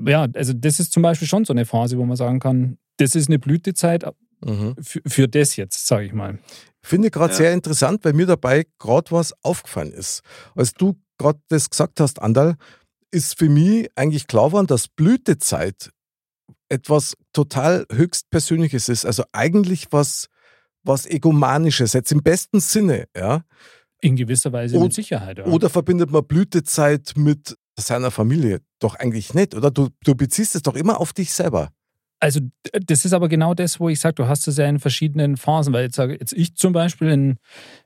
[0.07, 3.14] ja, also das ist zum Beispiel schon so eine Phase, wo man sagen kann, das
[3.14, 4.05] ist eine Blütezeit
[4.43, 4.75] Mhm.
[4.81, 6.39] für, für das jetzt, sage ich mal.
[6.83, 7.37] Finde ich gerade Ja.
[7.39, 10.22] sehr interessant, weil mir dabei gerade was aufgefallen ist.
[10.55, 12.57] Als du gerade das gesagt hast, Andal,
[13.11, 15.91] ist für mich eigentlich klar geworden, dass Blütezeit
[16.68, 19.05] etwas total höchstpersönliches ist.
[19.05, 20.26] Also eigentlich was,
[20.85, 23.45] was Egomanisches, jetzt im besten Sinne, ja.
[24.01, 25.39] In gewisser Weise Und- mit Sicherheit.
[25.39, 25.47] Ja.
[25.47, 28.61] Oder verbindet man Blütezeit mit seiner Familie?
[28.78, 29.70] Doch eigentlich nicht, oder?
[29.70, 31.70] Du, du beziehst es doch immer auf dich selber.
[32.21, 32.41] Also
[32.73, 35.73] das ist aber genau das, wo ich sage, du hast es ja in verschiedenen Phasen,
[35.73, 37.37] weil jetzt sage jetzt ich zum Beispiel in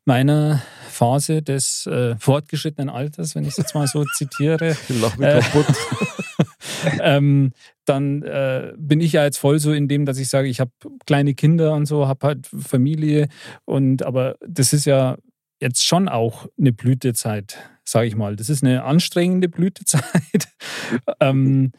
[0.05, 5.17] meiner Phase des äh, fortgeschrittenen Alters, wenn ich es jetzt mal so zitiere, Ich lach
[5.17, 5.41] mich Äh.
[5.41, 5.67] kaputt.
[7.01, 7.53] ähm,
[7.85, 10.73] dann äh, bin ich ja jetzt voll so in dem, dass ich sage, ich habe
[11.07, 13.29] kleine Kinder und so, habe halt Familie
[13.65, 15.17] und aber das ist ja
[15.61, 18.35] jetzt schon auch eine Blütezeit, sage ich mal.
[18.37, 20.49] Das ist eine anstrengende Blütezeit,
[21.21, 21.73] ähm,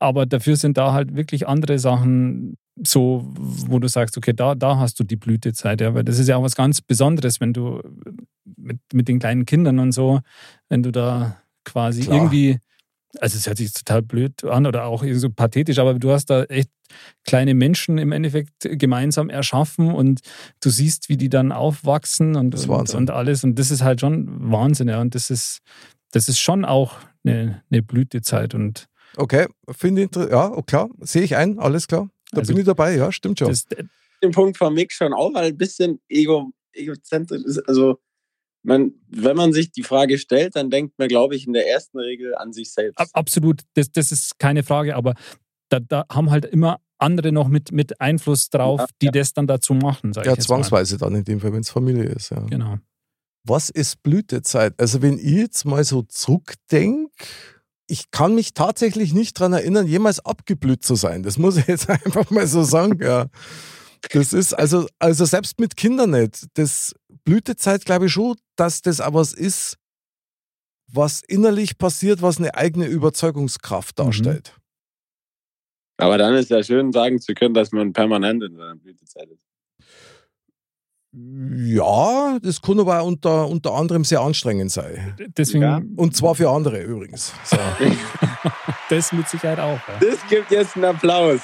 [0.00, 4.78] aber dafür sind da halt wirklich andere Sachen so, wo du sagst, okay, da, da
[4.78, 7.82] hast du die Blütezeit, ja, weil das ist ja auch was ganz Besonderes, wenn du
[8.56, 10.20] mit, mit den kleinen Kindern und so,
[10.70, 12.16] wenn du da quasi Klar.
[12.16, 12.58] irgendwie,
[13.18, 16.30] also es hört sich total blöd an oder auch irgendwie so pathetisch, aber du hast
[16.30, 16.70] da echt
[17.24, 20.20] kleine Menschen im Endeffekt gemeinsam erschaffen und
[20.60, 23.44] du siehst, wie die dann aufwachsen und, und, und alles.
[23.44, 25.60] Und das ist halt schon Wahnsinn, ja, und das ist,
[26.12, 28.86] das ist schon auch eine, eine Blütezeit und
[29.16, 32.08] Okay, finde ich ja, oh, klar, sehe ich ein, alles klar.
[32.32, 33.48] Da Also- bin ich dabei, ja, stimmt schon.
[33.48, 33.66] das,
[34.22, 37.58] Den Punkt von Mick schon auch, weil ein bisschen ego, egozentrisch ist.
[37.68, 37.98] Also,
[38.62, 41.98] man, wenn man sich die Frage stellt, dann denkt man, glaube ich, in der ersten
[41.98, 42.98] Regel an sich selbst.
[42.98, 45.14] Ab- Absolut, das, das ist keine Frage, aber
[45.70, 49.12] da, da haben halt immer andere noch mit, mit Einfluss drauf, Ja, die ja.
[49.12, 50.12] das dann dazu machen.
[50.12, 50.56] Sag ja, ich jetzt mal.
[50.56, 52.30] zwangsweise dann in dem Fall, wenn es Familie ist.
[52.30, 52.40] Ja.
[52.40, 52.76] Genau.
[53.44, 54.74] Was ist Blütezeit?
[54.78, 57.10] Also, wenn ich jetzt mal so zurückdenke,
[57.90, 61.22] ich kann mich tatsächlich nicht daran erinnern, jemals abgeblüht zu sein.
[61.22, 63.00] Das muss ich jetzt einfach mal so sagen.
[63.02, 63.26] Ja.
[64.12, 66.46] Das ist also, also selbst mit Kindern nicht.
[66.54, 69.76] Das Blütezeit glaube ich schon, dass das auch was ist,
[70.86, 74.04] was innerlich passiert, was eine eigene Überzeugungskraft Mhm.
[74.04, 74.56] darstellt.
[75.98, 79.49] Aber dann ist ja schön, sagen zu können, dass man permanent in seiner Blütezeit ist.
[81.12, 85.14] Ja, das kann aber unter, unter anderem sehr anstrengend sein.
[85.36, 85.80] Deswegen, Ja.
[85.96, 87.32] Und zwar für andere übrigens.
[87.44, 87.56] So.
[88.90, 89.78] das mit Sicherheit auch.
[89.88, 89.98] Ja.
[90.00, 91.40] Das gibt jetzt einen Applaus.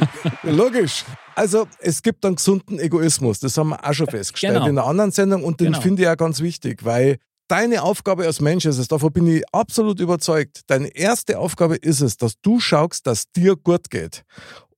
[0.42, 1.04] Logisch.
[1.34, 4.66] Also es gibt einen gesunden Egoismus, das haben wir auch schon festgestellt Genau.
[4.66, 5.80] in einer anderen Sendung und den Genau.
[5.80, 7.16] finde ich ja ganz wichtig, weil
[7.48, 12.00] deine Aufgabe als Mensch ist es, davon bin ich absolut überzeugt, deine erste Aufgabe ist
[12.00, 14.22] es, dass du schaust, dass dir gut geht.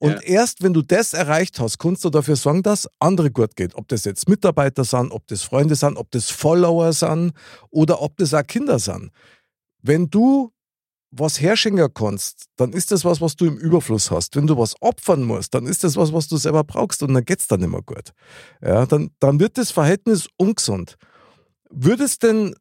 [0.03, 0.21] Und Ja.
[0.23, 3.77] erst wenn du das erreicht hast, kannst du dafür sorgen, dass andere gut geht.
[3.77, 7.31] Ob das jetzt Mitarbeiter sind, ob das Freunde sind, ob das Follower sind
[7.71, 9.13] oder ob das auch Kinder sind.
[9.81, 10.51] Wenn du
[11.13, 14.35] was herschenken kannst, dann ist das was, was du im Überfluss hast.
[14.35, 17.25] Wenn du was opfern musst, dann ist das was, was du selber brauchst und dann
[17.25, 18.13] geht's dann mehr gut.
[18.61, 20.97] Ja, dann, dann wird das Verhältnis ungesund.
[21.71, 22.57] Würdest denn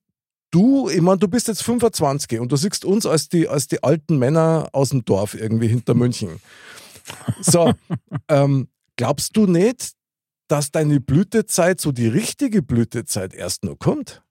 [0.51, 3.81] du, ich meine, du bist jetzt 25 und du siehst uns als die, als die
[3.81, 6.39] alten Männer aus dem Dorf irgendwie hinter München.
[7.41, 7.73] So,
[8.27, 9.93] ähm, glaubst du nicht,
[10.47, 14.21] dass deine Blütezeit, so die richtige Blütezeit erst noch kommt?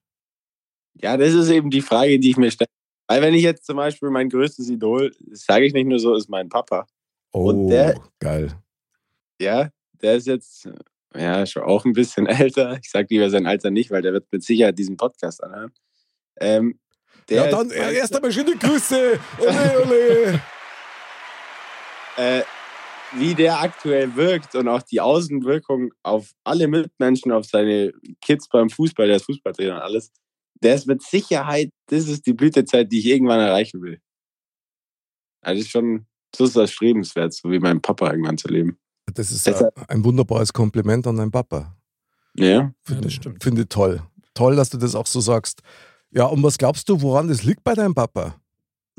[0.95, 2.69] Ja, das ist eben die Frage, die ich mir stelle.
[3.07, 6.29] Weil wenn ich jetzt zum Beispiel mein größtes Idol, sage ich nicht nur so, ist
[6.29, 6.85] mein Papa.
[7.33, 8.53] Oh, Und der- geil.
[9.39, 9.69] Ja,
[10.01, 10.69] der ist jetzt
[11.15, 12.77] ja schon auch ein bisschen älter.
[12.81, 15.71] Ich sage lieber sein Alter nicht, weil der wird mit Sicherheit diesen Podcast anhören.
[16.39, 16.79] Ähm,
[17.29, 19.19] der Ja, dann erst einmal schöne Grüße.
[19.39, 20.41] Ole, ole.
[22.17, 22.41] äh,
[23.13, 27.91] wie der aktuell wirkt und auch die Außenwirkung auf alle Mitmenschen, auf seine
[28.21, 30.11] Kids beim Fußball, der ist Fußballtrainer und alles,
[30.61, 33.99] der ist mit Sicherheit, das ist die Blütezeit, die ich irgendwann erreichen will.
[35.41, 36.05] Also das ist schon,
[36.35, 38.77] so ist das strebenswert, so wie mein Papa irgendwann zu leben.
[39.13, 41.75] Das ist Deshalb- ein, wunderbares Kompliment an deinen Papa.
[42.35, 42.45] Ja.
[42.47, 43.19] Ja, Finde ich-.
[43.41, 44.01] Finde ich toll.
[44.33, 45.61] Toll, dass du das auch so sagst.
[46.11, 48.40] Ja, und was glaubst du, woran das liegt bei deinem Papa?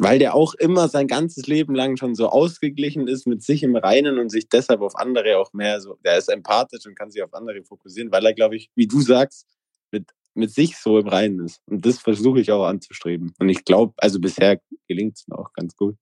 [0.03, 3.77] Weil der auch immer sein ganzes Leben lang schon so ausgeglichen ist mit sich im
[3.77, 7.23] Reinen und sich deshalb auf andere auch mehr so, der ist empathisch und kann sich
[7.23, 9.47] auf andere fokussieren, weil er, glaube ich, wie du sagst,
[9.93, 11.61] mit, mit sich so im Reinen ist.
[11.67, 13.33] Und das versuche ich auch anzustreben.
[13.39, 15.97] Und ich glaube, also bisher gelingt es mir auch ganz gut.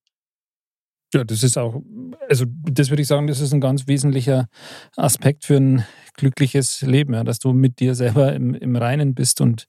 [1.12, 1.82] Ja, das ist auch,
[2.26, 4.48] also das würde ich sagen, das ist ein ganz wesentlicher
[4.96, 5.84] Aspekt für ein
[6.14, 9.66] glückliches Leben, ja, dass du mit dir selber im, im Reinen bist und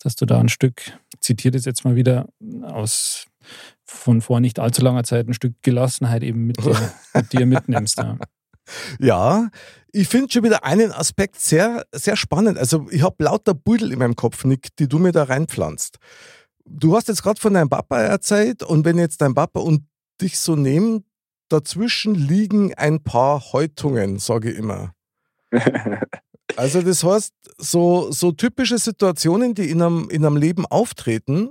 [0.00, 0.82] dass du da ein Stück,
[1.14, 2.28] ich zitiere das jetzt mal wieder
[2.62, 3.29] aus
[3.84, 6.76] von vor nicht allzu langer Zeit, ein Stück Gelassenheit eben mit dir,
[7.14, 7.98] mit dir mitnimmst.
[7.98, 8.18] Ja.
[9.00, 9.48] Ja,
[9.90, 12.56] ich finde schon wieder einen Aspekt sehr, sehr spannend.
[12.56, 15.98] Also ich habe lauter Budel in meinem Kopf, Nick, die du mir da reinpflanzt.
[16.64, 19.88] Du hast jetzt gerade von deinem Papa erzählt und wenn jetzt dein Papa und
[20.20, 21.04] dich so nehmen,
[21.48, 24.92] dazwischen liegen ein paar Häutungen, sage ich immer.
[26.56, 31.50] Also das heißt, so, so typische Situationen, die in einem, in einem Leben auftreten,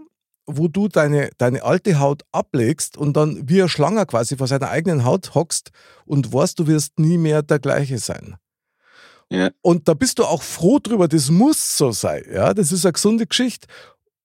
[0.57, 4.69] wo du deine, deine alte Haut ablegst und dann wie ein Schlanger quasi vor seiner
[4.69, 5.71] eigenen Haut hockst
[6.05, 8.37] und weißt, du wirst nie mehr der gleiche sein.
[9.31, 9.51] Ja.
[9.61, 12.23] Und da bist du auch froh drüber, das muss so sein.
[12.31, 13.67] Ja, das ist eine gesunde Geschichte.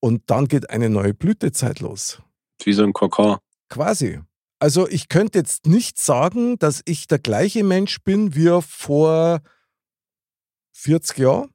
[0.00, 2.20] Und dann geht eine neue Blütezeit los.
[2.62, 3.38] Wie so ein Kokon.
[3.68, 4.20] Quasi.
[4.58, 9.40] Also ich könnte jetzt nicht sagen, dass ich der gleiche Mensch bin wie vor
[10.72, 11.50] 40 Jahren,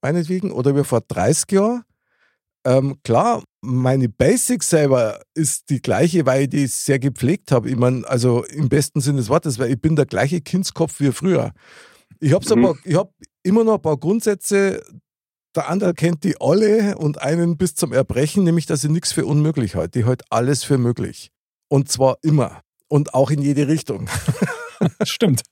[0.00, 1.84] meinetwegen, oder wie vor 30 Jahren.
[2.66, 7.70] Ähm, klar, meine Basic selber ist die gleiche, weil ich die sehr gepflegt habe.
[7.70, 11.12] Ich meine, also im besten Sinne des Wortes, weil ich bin der gleiche Kindskopf wie
[11.12, 11.52] früher.
[12.18, 12.74] Ich habe Mhm.
[12.84, 13.12] ich hab
[13.44, 14.82] immer noch ein paar Grundsätze,
[15.54, 19.26] der andere kennt die alle und einen bis zum Erbrechen, nämlich, dass ich nichts für
[19.26, 20.00] unmöglich halte.
[20.00, 21.30] Ich halte alles für möglich.
[21.68, 22.62] Und zwar immer.
[22.88, 24.08] Und auch in jede Richtung.
[25.04, 25.42] Stimmt.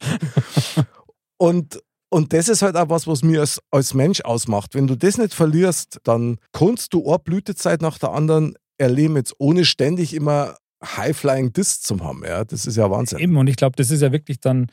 [1.37, 1.81] Und,
[2.15, 4.77] und das ist halt auch was, was mir als, als Mensch ausmacht.
[4.77, 9.35] Wenn du das nicht verlierst, dann kannst du eine Blütezeit nach der anderen erleben, jetzt
[9.39, 12.23] ohne ständig immer High-Flying Discs zu haben.
[12.25, 13.19] Ja, das ist ja Wahnsinn.
[13.19, 14.69] Eben, und ich glaube, das ist ja wirklich dann,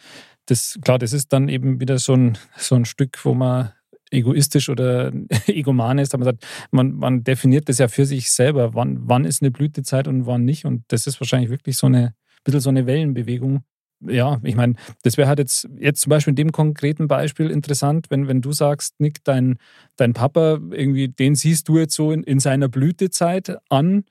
[0.45, 3.71] das, klar, das ist dann eben wieder so ein, so ein Stück, wo man
[4.11, 5.11] egoistisch oder
[5.47, 6.37] egoman ist, aber man
[6.69, 10.45] man, man definiert das ja für sich selber, wann, wann ist eine Blütezeit und wann
[10.45, 10.65] nicht.
[10.65, 12.13] Und das ist wahrscheinlich wirklich so eine,
[12.43, 13.63] bisschen so eine Wellenbewegung.
[14.07, 18.07] Ja, ich meine, das wäre halt jetzt, jetzt zum Beispiel in dem konkreten Beispiel interessant,
[18.09, 19.57] wenn, wenn du sagst, Nick, dein,
[19.95, 24.05] dein Papa, irgendwie, den siehst du jetzt so in, in seiner Blütezeit an,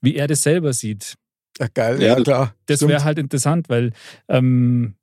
[0.00, 1.14] wie er das selber sieht
[1.58, 2.54] Ja, geil, Ja, ja, klar.
[2.66, 3.92] das wäre halt interessant, weil
[4.28, 4.94] ähm,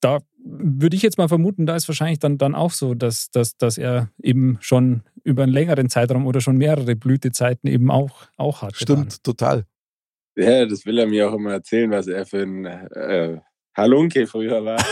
[0.00, 0.18] da
[0.48, 3.78] würde ich jetzt mal vermuten, da ist wahrscheinlich dann, dann auch so, dass, dass, dass
[3.78, 8.76] er eben schon über einen längeren Zeitraum oder schon mehrere Blütezeiten eben auch, auch hat.
[8.76, 9.64] Stimmt, total.
[10.36, 13.40] Ja, das will er mir auch immer erzählen, was er für ein äh,
[13.76, 14.84] Halunke früher war.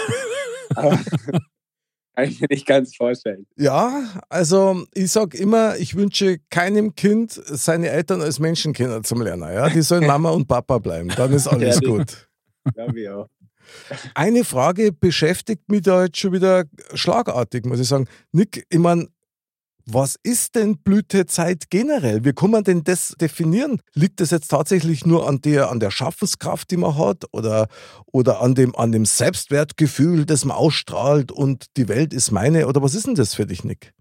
[0.74, 0.98] Aber
[2.14, 3.46] kann ich mir nicht ganz vorstellen.
[3.56, 9.52] Ja, also ich sag immer, ich wünsche keinem Kind seine Eltern als Menschenkinder zum Lernen.
[9.52, 9.68] Ja?
[9.68, 12.28] Die sollen Mama und Papa bleiben, dann ist alles Ja, gut.
[12.74, 13.28] Glaube ich auch.
[14.14, 18.06] Eine Frage beschäftigt mich da jetzt schon wieder schlagartig, muss ich sagen.
[18.30, 19.08] Nick, ich meine,
[19.86, 22.24] was ist denn Blütezeit generell?
[22.24, 23.80] Wie kann man denn das definieren?
[23.94, 27.68] Liegt das jetzt tatsächlich nur an der, an der Schaffenskraft, die man hat oder,
[28.06, 32.66] oder an, dem, an dem Selbstwertgefühl, das man ausstrahlt und die Welt ist meine?
[32.66, 33.92] Oder was ist denn das für dich, Nick?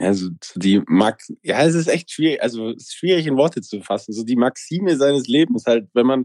[0.00, 3.60] Also so die Max, ja, es ist echt schwierig, also es ist schwierig in Worte
[3.60, 4.12] zu fassen.
[4.12, 6.24] So die Maxime seines Lebens halt, wenn man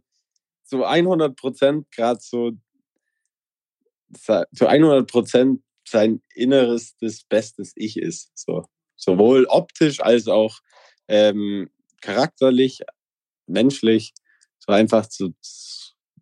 [0.63, 2.51] so 100 Prozent gerade so
[4.13, 8.32] zu 100 Prozent sein inneres, das bestes Ich ist.
[8.36, 8.65] So
[9.01, 10.59] sowohl optisch als auch
[11.07, 11.69] ähm,
[12.01, 12.82] charakterlich,
[13.47, 14.13] menschlich,
[14.59, 15.29] so einfach so,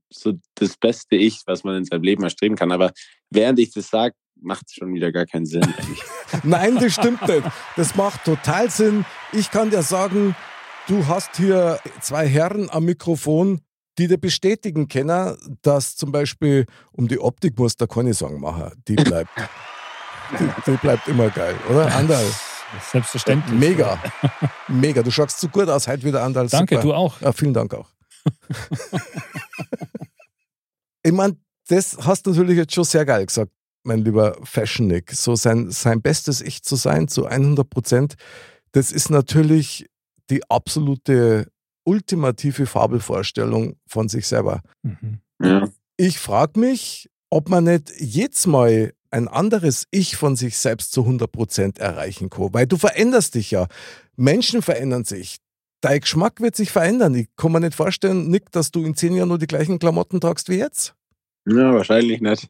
[0.09, 2.71] so das beste Ich, was man in seinem Leben erstreben kann.
[2.71, 2.91] Aber
[3.29, 5.73] während ich das sage, macht es schon wieder gar keinen Sinn.
[6.43, 7.43] Nein, das stimmt nicht.
[7.75, 9.05] Das macht total Sinn.
[9.33, 10.35] Ich kann dir sagen,
[10.87, 13.61] du hast hier zwei Herren am Mikrofon,
[13.99, 18.71] die dir bestätigen können, dass zum Beispiel um die Optik muss da keine Sorgen machen.
[18.87, 19.29] Die bleibt,
[20.39, 21.93] die, die bleibt immer geil, oder?
[21.93, 22.25] Andal,
[22.91, 23.59] Selbstverständlich.
[23.59, 24.01] mega.
[24.67, 25.03] Mega.
[25.03, 26.47] Du schaust so gut aus heute wieder, Andal.
[26.47, 26.87] Danke, Super.
[26.87, 27.19] du auch.
[27.21, 27.89] Ja, vielen Dank auch.
[31.03, 31.35] ich meine,
[31.67, 33.51] das hast du natürlich jetzt schon sehr geil gesagt,
[33.83, 35.11] mein lieber Fashion Nick.
[35.11, 38.15] So sein, sein bestes Ich zu sein, zu 100 Prozent,
[38.71, 39.89] das ist natürlich
[40.29, 41.51] die absolute
[41.89, 44.61] ultimative Fabelvorstellung von sich selber.
[44.83, 45.21] Mhm.
[45.41, 45.67] Ja.
[45.97, 51.01] Ich frage mich, ob man nicht jetzt mal ein anderes Ich von sich selbst zu
[51.01, 52.53] 100% erreichen kann.
[52.53, 53.65] Weil du veränderst dich ja.
[54.15, 55.37] Menschen verändern sich.
[55.81, 57.15] Dein Geschmack wird sich verändern.
[57.15, 60.21] Ich kann mir nicht vorstellen, Nick, dass du in zehn Jahren nur die gleichen Klamotten
[60.21, 60.93] tragst wie jetzt.
[61.47, 62.49] ja, wahrscheinlich nicht.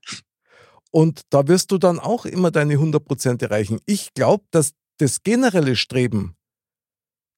[0.92, 3.80] Und da wirst du dann auch immer deine 100% erreichen.
[3.86, 6.36] Ich glaube, dass das generelle Streben,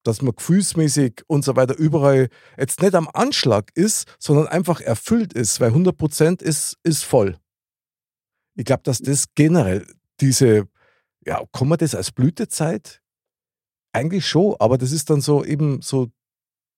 [0.03, 5.33] dass man gefühlsmäßig und so weiter überall jetzt nicht am Anschlag ist, sondern einfach erfüllt
[5.33, 7.37] ist, weil 100% ist, ist voll.
[8.55, 9.85] Ich glaube, dass das generell
[10.19, 10.67] diese,
[11.25, 13.01] ja, kann man das als Blütezeit?
[13.93, 16.09] Eigentlich schon, aber das ist dann so eben so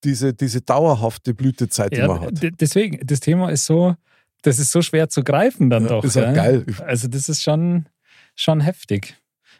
[0.03, 2.33] diese, diese dauerhafte Blütezeit, die Ja, man hat.
[2.59, 3.95] deswegen, das Thema ist so,
[4.41, 6.03] das ist so schwer zu greifen dann Ja, doch.
[6.03, 6.33] ist gell?
[6.33, 6.65] geil.
[6.79, 7.87] Also das ist schon,
[8.35, 9.15] schon heftig.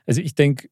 [0.06, 0.70] Also ich denke,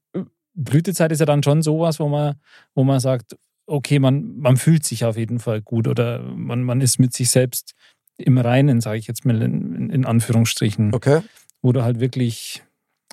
[0.64, 2.36] Blütezeit ist ja dann schon sowas, wo man,
[2.76, 3.36] wo man sagt,
[3.66, 7.30] okay, man, man fühlt sich auf jeden Fall gut oder man, man ist mit sich
[7.30, 7.74] selbst
[8.18, 11.22] im Reinen, sage ich jetzt mal in, in- Anführungsstrichen, Okay?
[11.62, 12.64] wo du halt wirklich,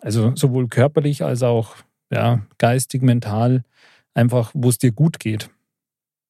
[0.02, 1.76] also sowohl körperlich als auch
[2.12, 3.62] ja, geistig, mental,
[4.14, 5.50] einfach, wo es dir gut geht.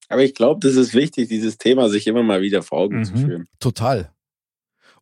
[0.08, 3.12] Aber ich glaube, das ist wichtig, dieses Thema sich immer mal wieder vor Augen zu
[3.14, 3.18] Mhm.
[3.18, 3.46] führen.
[3.60, 4.10] Total.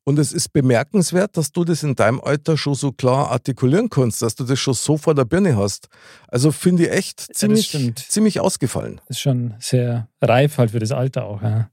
[0.08, 4.22] Und es ist bemerkenswert, dass du das in deinem Alter schon so klar artikulieren kannst,
[4.22, 5.88] dass du das schon so vor der Birne hast.
[6.28, 7.98] Also finde ich echt ziemlich, stimmt.
[7.98, 9.00] ziemlich ausgefallen.
[9.08, 11.42] Das ist schon sehr reif halt für das Alter auch.
[11.42, 11.70] Ja.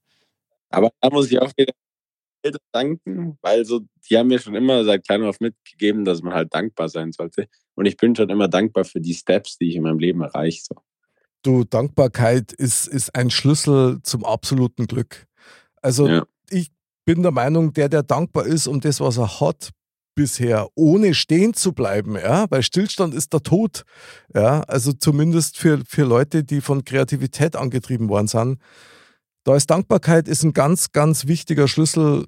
[0.71, 1.73] Aber da muss ich auch wieder
[2.41, 6.33] Eltern danken, weil so, die haben mir schon immer seit klein auf mitgegeben, dass man
[6.33, 7.47] halt dankbar sein sollte.
[7.75, 10.63] Und ich bin schon immer dankbar für die Steps, die ich in meinem Leben erreiche.
[10.63, 10.75] So.
[11.43, 15.27] Du, Dankbarkeit ist, ist ein Schlüssel zum absoluten Glück.
[15.83, 16.25] Also Ja.
[16.49, 16.71] ich
[17.05, 19.69] bin der Meinung, der, der dankbar ist um das, was er hat
[20.15, 23.83] bisher, ohne stehen zu bleiben, ja, weil Stillstand ist der Tod,
[24.35, 28.59] ja, also zumindest für, für Leute, die von Kreativität angetrieben worden sind.
[29.43, 32.25] Da ist Dankbarkeit ist ein ganz, ganz wichtiger Schlüssel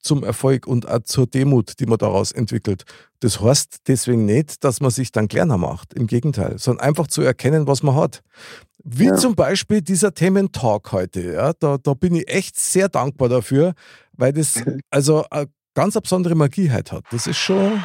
[0.00, 2.84] zum Erfolg und auch zur Demut, die man daraus entwickelt.
[3.20, 5.92] Das heißt deswegen nicht, dass man sich dann kleiner macht.
[5.94, 8.22] Im Gegenteil, sondern einfach zu erkennen, was man hat.
[8.84, 9.16] Wie Ja.
[9.16, 11.32] zum Beispiel dieser Thementalk heute.
[11.32, 13.74] Ja, da, da bin ich echt sehr dankbar dafür,
[14.16, 17.04] weil das also eine ganz eine besondere Magie halt hat.
[17.10, 17.82] Das ist schon.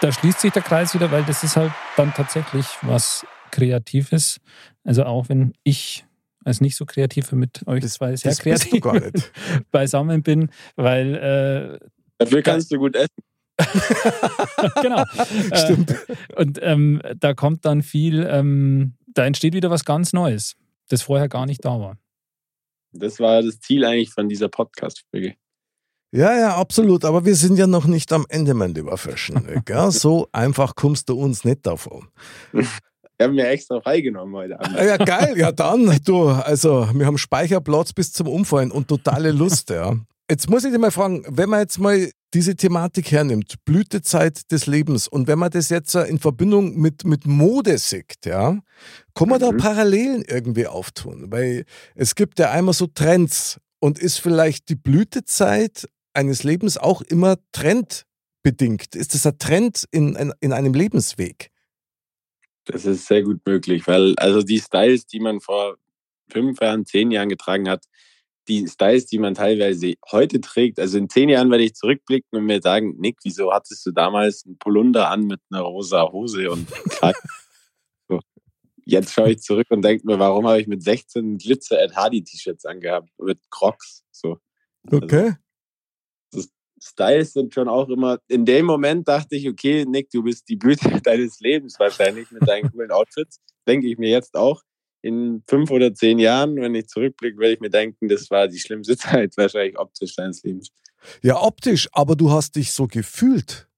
[0.00, 4.38] da schließt sich der Kreis wieder, weil das ist halt dann tatsächlich was Kreatives.
[4.84, 6.06] Also auch wenn ich
[6.44, 9.32] als nicht so kreativ mit euch Das- zwei sehr Das bist du kreativ gar nicht.
[9.70, 11.86] beisammen bin, weil äh,
[12.18, 13.22] Dafür kannst du gut essen.
[14.82, 15.04] genau.
[15.54, 15.90] Stimmt.
[15.90, 15.96] Äh,
[16.36, 20.56] und ähm, da kommt dann viel, ähm, da entsteht wieder was ganz Neues,
[20.88, 21.98] das vorher gar nicht da war.
[22.92, 25.34] Das war das Ziel eigentlich von dieser Podcast-Folge.
[26.12, 27.04] Ja, ja, absolut.
[27.04, 28.98] Aber wir sind ja noch nicht am Ende, mein lieber.
[29.68, 32.08] Ja, so einfach kommst du uns nicht davon.
[32.52, 32.64] Wir
[33.20, 34.76] haben mir extra freigenommen heute Abend.
[34.76, 35.34] Ja, geil.
[35.36, 39.94] Ja, dann, du, also, wir haben Speicherplatz bis zum Umfallen und totale Lust, ja.
[40.28, 44.66] Jetzt muss ich dich mal fragen, wenn man jetzt mal diese Thematik hernimmt, Blütezeit des
[44.66, 48.60] Lebens, und wenn man das jetzt in Verbindung mit, mit Mode sieht, ja,
[49.14, 49.56] kann man da Mhm.
[49.56, 51.30] Parallelen irgendwie auftun?
[51.30, 51.64] Weil
[51.94, 57.36] es gibt ja einmal so Trends und ist vielleicht die Blütezeit eines Lebens auch immer
[57.52, 58.94] trendbedingt?
[58.94, 61.50] Ist das ein Trend in, in, in einem Lebensweg?
[62.64, 65.76] Das ist sehr gut möglich, weil also die Styles, die man vor
[66.30, 67.84] fünf Jahren, zehn Jahren getragen hat,
[68.48, 72.46] die Styles, die man teilweise heute trägt, also in zehn Jahren werde ich zurückblicken und
[72.46, 76.68] mir sagen, Nick, wieso hattest du damals einen Polunder an mit einer rosa Hose und
[78.08, 78.20] so.
[78.84, 82.24] Jetzt schaue ich zurück und denke mir, warum habe ich mit 16 Glitzer Ed Hardy
[82.24, 84.04] T-Shirts angehabt mit Crocs?
[84.10, 84.38] So.
[84.90, 85.34] Okay.
[86.82, 90.56] Styles sind schon auch immer, in dem Moment dachte ich, okay, Nick, du bist die
[90.56, 93.40] Blüte deines Lebens wahrscheinlich mit deinen coolen Outfits.
[93.66, 94.62] Denke ich mir jetzt auch.
[95.02, 98.58] In fünf oder zehn Jahren, wenn ich zurückblicke, werde ich mir denken, das war die
[98.58, 100.70] schlimmste Zeit wahrscheinlich optisch deines Lebens.
[101.22, 103.68] Ja, optisch, aber du hast dich so gefühlt.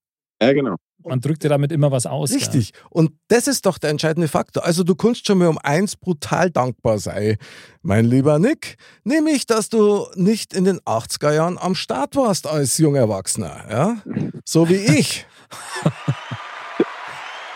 [0.41, 0.77] Ja, genau.
[1.05, 2.33] Man drückt ja damit immer was aus.
[2.33, 2.73] Richtig.
[2.91, 4.64] Und das ist doch der entscheidende Faktor.
[4.64, 7.37] Also du kannst schon mal um eins brutal dankbar sein,
[7.83, 12.79] mein lieber Nick, nämlich, dass du nicht in den 80er Jahren am Start warst als
[12.79, 14.03] junger Erwachsener, ja?
[14.45, 15.27] So wie ich.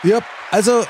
[0.02, 0.18] ja,
[0.50, 0.84] also,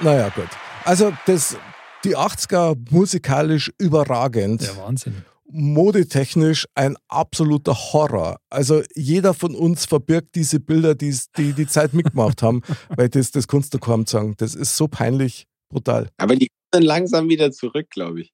[0.00, 0.48] naja, gut.
[0.86, 1.56] Also das,
[2.04, 4.62] die 80er musikalisch überragend.
[4.62, 8.38] Ja, Wahnsinn modetechnisch ein absoluter Horror.
[8.50, 12.62] Also jeder von uns verbirgt diese Bilder, die die, die Zeit mitgemacht haben,
[12.96, 14.34] weil das, das kannst du kaum sagen.
[14.38, 16.08] Das ist so peinlich, brutal.
[16.16, 18.32] Aber die kommen langsam wieder zurück, glaube ich.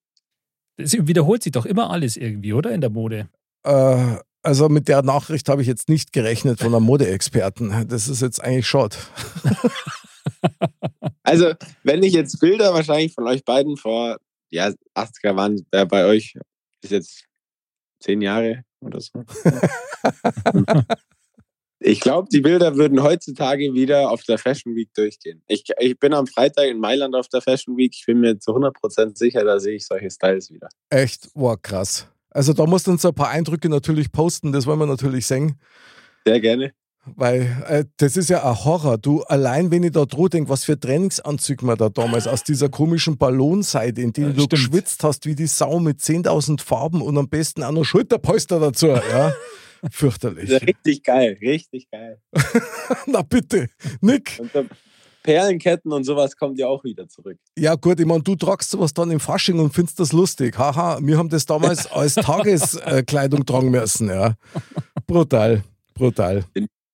[0.78, 2.72] Es wiederholt sich doch immer alles irgendwie, oder?
[2.72, 3.28] In der Mode.
[3.64, 7.88] Äh, also mit der Nachricht habe ich jetzt nicht gerechnet von einem Modeexperten.
[7.88, 8.96] Das ist jetzt eigentlich schade.
[11.23, 11.53] also,
[11.83, 14.18] wenn ich jetzt Bilder wahrscheinlich von euch beiden vor
[14.51, 16.35] ja, 80er waren äh, bei euch
[16.83, 17.25] ist jetzt
[18.01, 19.25] zehn Jahre oder so.
[21.81, 25.43] ich glaube, die Bilder würden heutzutage wieder auf der Fashion Week durchgehen.
[25.47, 27.93] Ich, ich bin am Freitag in Mailand auf der Fashion Week.
[27.95, 30.68] Ich bin mir zu 100% sicher, da sehe ich solche Styles wieder.
[30.91, 31.31] Echt?
[31.35, 32.09] Wow, krass.
[32.31, 35.61] Also da musst du uns ein paar Eindrücke natürlich posten, das wollen wir natürlich sehen.
[36.27, 36.73] Sehr gerne.
[37.05, 38.96] Weil äh, das ist ja ein Horror.
[38.96, 42.68] Du, allein wenn ich da droh denke, was für Trainingsanzüge man da damals aus dieser
[42.68, 44.50] komischen Ballonseite, in denen ja, du stimmt.
[44.53, 48.86] geschwitzt hast wie die Sau mit 10.000 Farben und am besten auch noch Schulterpolster dazu.
[48.86, 49.32] Ja,
[49.90, 50.50] fürchterlich.
[50.62, 52.20] Richtig geil, richtig geil.
[53.07, 53.68] Na bitte,
[54.00, 54.38] Nick.
[54.38, 54.68] Und
[55.22, 57.38] Perlenketten und sowas kommt ja auch wieder zurück.
[57.57, 60.59] Ja, gut, ich meine, du tragst sowas dann im Fasching und findest das lustig.
[60.59, 64.34] Haha, wir haben das damals als Tageskleidung tragen müssen, ja.
[65.07, 65.62] Brutal,
[65.94, 66.44] brutal.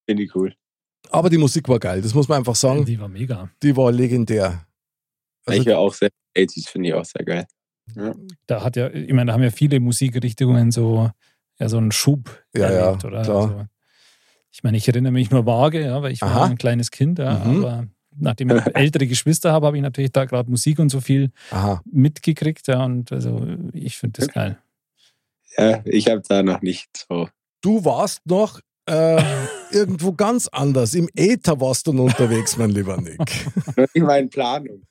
[0.08, 0.54] Finde ich cool.
[1.10, 2.84] Aber die Musik war geil, das muss man einfach sagen.
[2.86, 3.50] Die war mega.
[3.62, 4.66] Die war legendär.
[5.44, 7.46] Also, ich höre auch sehr, 80s finde ich auch sehr geil.
[7.94, 8.14] Ja.
[8.46, 11.10] Da hat ja, ich meine, da haben ja viele Musikrichtungen so,
[11.58, 13.22] ja, so einen Schub ja, erlebt, ja, oder?
[13.22, 13.42] Klar.
[13.42, 13.64] Also,
[14.50, 16.40] ich meine, ich erinnere mich nur vage, ja, weil ich Aha.
[16.40, 17.64] war ein kleines Kind, ja, mhm.
[17.64, 17.86] aber
[18.16, 21.82] nachdem ich ältere Geschwister habe, habe ich natürlich da gerade Musik und so viel Aha.
[21.84, 24.58] mitgekriegt, ja, und also ich finde das geil.
[25.56, 27.28] Ja, ich habe da noch nicht so.
[27.60, 29.22] Du warst noch äh,
[29.70, 30.94] irgendwo ganz anders.
[30.94, 33.46] Im Äther warst du unterwegs, mein lieber Nick.
[33.94, 34.82] In meinen Planung.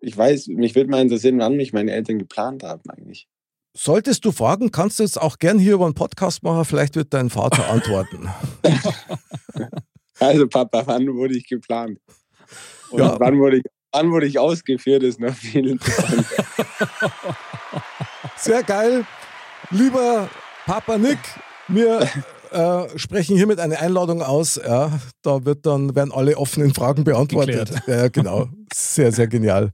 [0.00, 3.28] Ich weiß, mich würde mal interessieren, wann mich meine Eltern geplant haben eigentlich.
[3.76, 7.12] Solltest du fragen, kannst du jetzt auch gern hier über einen Podcast machen, vielleicht wird
[7.12, 8.28] dein Vater antworten.
[10.18, 11.98] also Papa, wann wurde ich geplant?
[12.90, 13.20] Und ja.
[13.20, 16.44] wann, wurde ich, wann wurde ich ausgeführt, ist noch viel interessanter.
[18.36, 19.04] Sehr geil.
[19.70, 20.28] Lieber
[20.64, 21.18] Papa Nick,
[21.68, 22.00] mir
[22.52, 24.56] äh, sprechen hiermit eine Einladung aus.
[24.56, 27.70] Ja, da wird dann, werden alle offenen Fragen beantwortet.
[27.70, 27.88] Geklärt.
[27.88, 28.48] Ja, genau.
[28.72, 29.72] Sehr, sehr genial.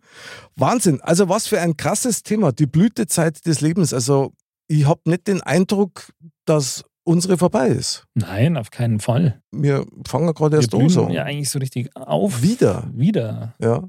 [0.57, 1.01] Wahnsinn.
[1.01, 2.53] Also was für ein krasses Thema.
[2.53, 3.93] Die Blütezeit des Lebens.
[3.93, 4.33] Also
[4.69, 6.13] ich habe nicht den Eindruck,
[6.45, 8.05] dass unsere vorbei ist.
[8.15, 9.41] Nein, auf keinen Fall.
[9.53, 10.89] Wir fangen gerade erst an.
[10.89, 11.09] So.
[11.09, 12.43] Ja, eigentlich so richtig auf.
[12.43, 12.91] Wieder.
[12.93, 13.55] Wieder.
[13.61, 13.85] Ja.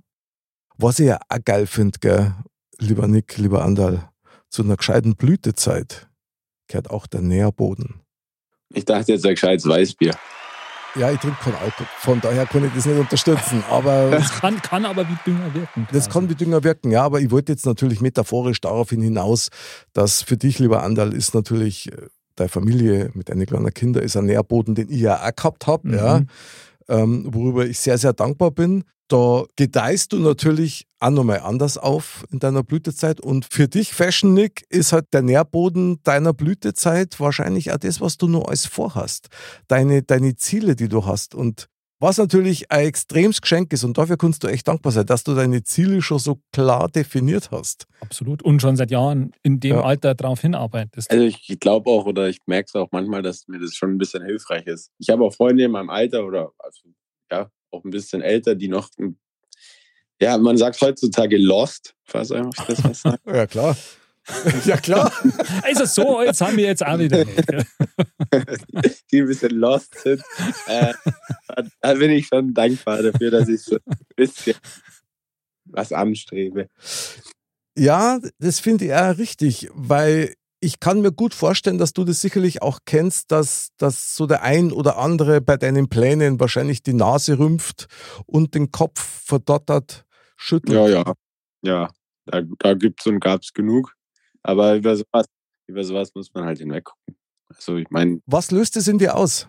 [0.78, 2.36] Was ich ja auch geil finde,
[2.80, 4.10] lieber Nick, lieber Andal,
[4.50, 6.10] zu einer gescheiten Blütezeit
[6.68, 8.02] gehört auch der Nährboden.
[8.76, 10.14] Ich dachte jetzt ein gescheites Weißbier.
[10.98, 11.88] Ja, ich trinke kein Alkohol.
[11.98, 13.64] Von daher kann ich das nicht unterstützen.
[13.70, 15.88] Aber das kann, kann aber wie Dünger wirken.
[15.92, 17.04] Das kann wie Dünger wirken, ja.
[17.04, 19.50] Aber ich wollte jetzt natürlich metaphorisch darauf hinaus,
[19.94, 24.16] dass für dich, lieber Andal, ist natürlich äh, deine Familie mit deinen kleinen Kindern ist
[24.16, 25.94] ein Nährboden, den ich ja auch gehabt habe, mhm.
[25.96, 26.22] ja.
[26.88, 32.26] Ähm, worüber ich sehr, sehr dankbar bin da gedeihst du natürlich auch nochmal anders auf
[32.32, 33.22] in deiner Blütezeit.
[33.22, 38.18] Und für dich, Fashion Nick, ist halt der Nährboden deiner Blütezeit wahrscheinlich auch das, was
[38.18, 39.28] du nur alles vorhast.
[39.68, 41.36] Deine, deine Ziele, die du hast.
[41.36, 41.68] Und
[42.00, 45.34] was natürlich ein extremes Geschenk ist, und dafür kannst du echt dankbar sein, dass du
[45.34, 47.88] deine Ziele schon so klar definiert hast.
[48.02, 48.44] Absolut.
[48.44, 49.84] Und schon seit Jahren in dem ja.
[49.84, 51.10] Alter darauf hinarbeitest.
[51.10, 53.98] Also ich glaube auch, oder ich merke es auch manchmal, dass mir das schon ein
[53.98, 54.92] bisschen hilfreich ist.
[55.00, 56.82] Ich habe auch Freunde in meinem Alter oder also,
[57.32, 58.90] ja, auch ein bisschen älter, die noch,
[60.22, 63.22] ja, man sagt heutzutage lost, falls einfach das was sagt.
[63.28, 63.78] ja, klar.
[64.66, 65.12] ja, klar.
[65.72, 66.24] Ist es so?
[66.24, 67.26] Jetzt haben wir jetzt auch wieder.
[69.12, 70.22] die ein bisschen lost sind.
[70.68, 70.94] Äh,
[71.82, 74.56] da bin ich schon dankbar dafür, dass ich so ein bisschen
[75.66, 76.70] was anstrebe.
[77.78, 80.34] Ja, das finde ich auch richtig, weil
[80.66, 84.42] ich kann mir gut vorstellen, dass du das sicherlich auch kennst, dass, dass so der
[84.42, 87.88] ein oder andere bei deinen Plänen wahrscheinlich die Nase rümpft
[88.26, 90.06] und den Kopf verdottert,
[90.36, 90.76] schüttelt.
[90.76, 91.14] Ja, ja.
[91.62, 91.90] Ja,
[92.26, 93.94] da, da gibt es und gab es genug.
[94.42, 95.28] Aber über sowas,
[95.68, 97.16] über sowas muss man halt hinweggucken.
[97.48, 98.22] Also ich meine.
[98.26, 99.48] Was löst es in dir aus?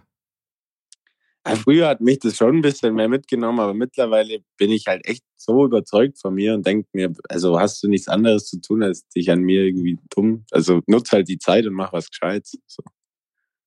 [1.54, 5.22] Früher hat mich das schon ein bisschen mehr mitgenommen, aber mittlerweile bin ich halt echt
[5.36, 9.06] so überzeugt von mir und denke mir, also hast du nichts anderes zu tun, als
[9.08, 10.44] dich an mir irgendwie dumm.
[10.50, 12.58] Also nutz halt die Zeit und mach was Gescheites.
[12.66, 12.82] So.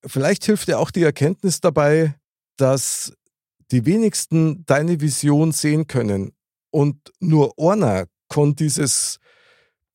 [0.06, 2.16] Vielleicht hilft dir auch die Erkenntnis dabei,
[2.58, 3.14] dass
[3.72, 6.34] die wenigsten deine Vision sehen können
[6.72, 9.20] und nur einer kann dieses,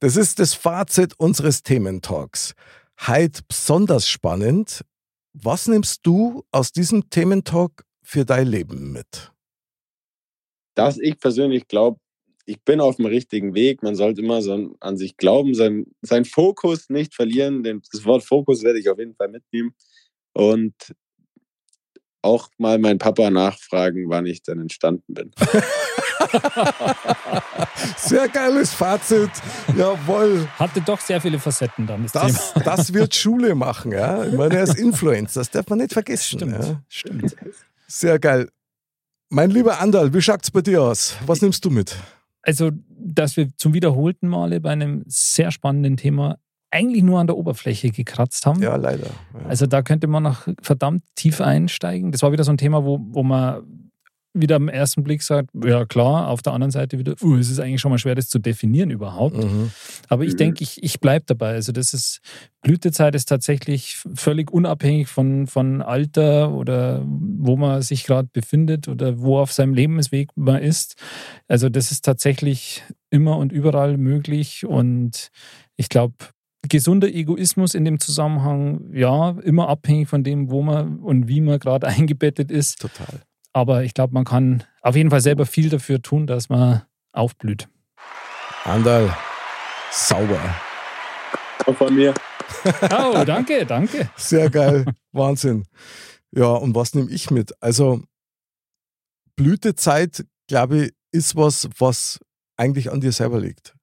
[0.00, 2.54] Das ist das Fazit unseres Thementalks.
[3.06, 4.82] Heute besonders spannend.
[5.34, 9.30] Was nimmst du aus diesem Thementalk für dein Leben mit?
[10.74, 11.98] Dass ich persönlich glaube,
[12.44, 13.82] ich bin auf dem richtigen Weg.
[13.82, 17.62] Man sollte immer so an sich glauben, sein, seinen Fokus nicht verlieren.
[17.62, 19.74] Denn das Wort Fokus werde ich auf jeden Fall mitnehmen.
[20.32, 20.74] Und
[22.22, 25.32] auch mal meinen Papa nachfragen, wann ich denn entstanden bin.
[27.96, 29.30] Sehr geiles Fazit.
[29.76, 30.48] Jawohl.
[30.58, 32.04] Hatte doch sehr viele Facetten dann.
[32.04, 32.64] Das, Das, Thema.
[32.64, 34.24] das wird Schule machen, ja.
[34.24, 36.38] Ich meine, er ist Influencer, das darf man nicht vergessen.
[36.38, 36.64] Stimmt.
[36.64, 36.82] Ja.
[36.88, 37.36] Stimmt.
[37.88, 38.48] Sehr geil.
[39.28, 41.16] Mein lieber Andal, wie schaut's bei dir aus?
[41.26, 41.96] Was nimmst du mit?
[42.42, 46.38] Also, dass wir zum wiederholten Male bei einem sehr spannenden Thema
[46.70, 48.62] eigentlich nur an der Oberfläche gekratzt haben.
[48.62, 49.06] Ja, leider.
[49.06, 49.46] Ja.
[49.46, 52.12] Also da könnte man noch verdammt tief einsteigen.
[52.12, 53.62] Das war wieder so ein Thema, wo, wo man
[54.34, 57.60] wieder am ersten Blick sagt, ja klar, auf der anderen Seite wieder, uh, es ist
[57.60, 59.36] eigentlich schon mal schwer, das zu definieren überhaupt.
[59.36, 59.70] Mhm.
[60.08, 60.38] Aber ich Mhm.
[60.38, 61.52] denke, ich, ich bleibe dabei.
[61.52, 62.20] Also das ist,
[62.62, 69.20] Blütezeit ist tatsächlich völlig unabhängig von, von Alter oder wo man sich gerade befindet oder
[69.20, 70.96] wo auf seinem Lebensweg man ist.
[71.48, 75.28] Also das ist tatsächlich immer und überall möglich und
[75.76, 76.14] ich glaube,
[76.68, 81.58] gesunder Egoismus in dem Zusammenhang, ja, immer abhängig von dem, wo man und wie man
[81.58, 82.80] gerade eingebettet ist.
[82.80, 83.20] Total.
[83.52, 86.82] Aber ich glaube, man kann auf jeden Fall selber viel dafür tun, dass man
[87.12, 87.68] aufblüht.
[88.64, 89.14] Andal,
[89.90, 90.40] sauber.
[91.66, 92.14] Auch von mir.
[92.92, 94.10] Oh, danke, danke.
[94.14, 94.84] Sehr geil.
[95.12, 95.64] Wahnsinn.
[96.32, 97.52] Ja, und was nehme ich mit?
[97.60, 98.02] Also,
[99.36, 102.20] Blütezeit, glaube ich, ist was, was
[102.56, 103.74] eigentlich an dir selber liegt.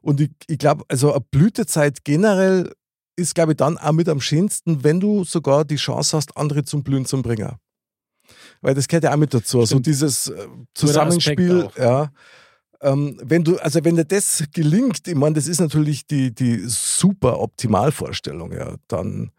[0.00, 2.72] Und ich, ich glaube, also eine Blütezeit generell
[3.16, 6.64] ist, glaube ich, dann auch mit am schönsten, wenn du sogar die Chance hast, andere
[6.64, 7.56] zum Blühen zu bringen.
[8.64, 9.60] Weil das gehört ja auch mit dazu.
[9.60, 9.86] So Stimmt.
[9.86, 12.10] dieses äh, Zusammenspiel, ja.
[12.80, 16.60] Ähm, wenn du, also wenn dir das gelingt, ich meine, das ist natürlich die, die
[16.66, 19.32] super Optimalvorstellung, ja, dann,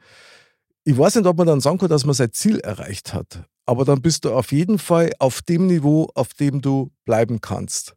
[0.84, 3.84] ich weiß nicht, ob man dann sagen kann, dass man sein Ziel erreicht hat, aber
[3.84, 7.96] dann bist du auf jeden Fall auf dem Niveau, auf dem du bleiben kannst.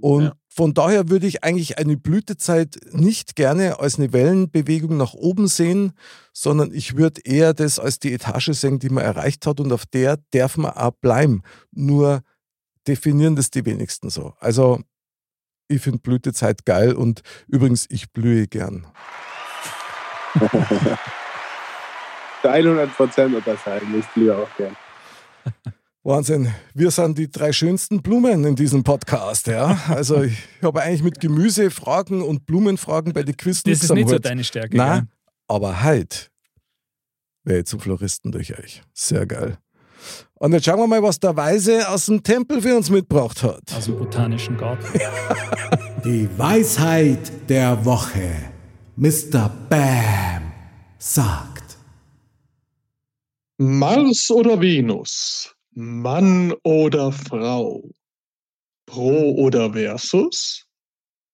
[0.00, 0.32] Und Ja.
[0.54, 5.94] Von daher würde ich eigentlich eine Blütezeit nicht gerne als eine Wellenbewegung nach oben sehen,
[6.32, 9.84] sondern ich würde eher das als die Etage sehen, die man erreicht hat und auf
[9.84, 11.42] der darf man auch bleiben.
[11.72, 12.22] Nur
[12.86, 14.34] definieren das die wenigsten so.
[14.38, 14.80] Also
[15.66, 18.86] ich finde Blütezeit geil und übrigens, ich blühe gern.
[22.44, 23.98] 100 Prozent unterscheiden.
[23.98, 24.76] Ich blühe auch gern.
[26.06, 26.52] Wahnsinn.
[26.74, 29.80] Wir sind die drei schönsten Blumen in diesem Podcast, ja.
[29.88, 34.18] Also ich habe eigentlich mit Gemüsefragen und Blumenfragen bei den Quiz Das ist nicht so
[34.18, 34.76] deine Stärke.
[34.76, 35.08] Na, gell?
[35.48, 36.26] aber heute
[37.44, 38.82] wäre ich zum Floristen durch euch.
[38.92, 39.56] Sehr geil.
[40.34, 43.62] Und jetzt schauen wir mal, was der Weise aus dem Tempel für uns mitgebracht hat.
[43.74, 44.84] Aus dem botanischen Garten.
[46.04, 48.30] Die Weisheit der Woche.
[48.96, 49.50] Mr.
[49.70, 50.52] Bam
[50.98, 51.78] sagt.
[53.56, 55.53] Mars oder Venus?
[55.74, 57.82] Mann oder Frau?
[58.86, 60.66] Pro oder versus?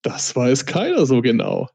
[0.02, 1.68] Das weiß keiner so genau.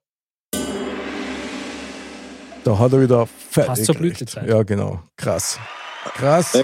[2.64, 3.68] Da hat er wieder fertig.
[3.68, 3.96] Passt zur.
[3.96, 4.50] Blütezeit.
[4.50, 5.04] Ja, genau.
[5.18, 5.60] Krass.
[6.16, 6.58] Krass.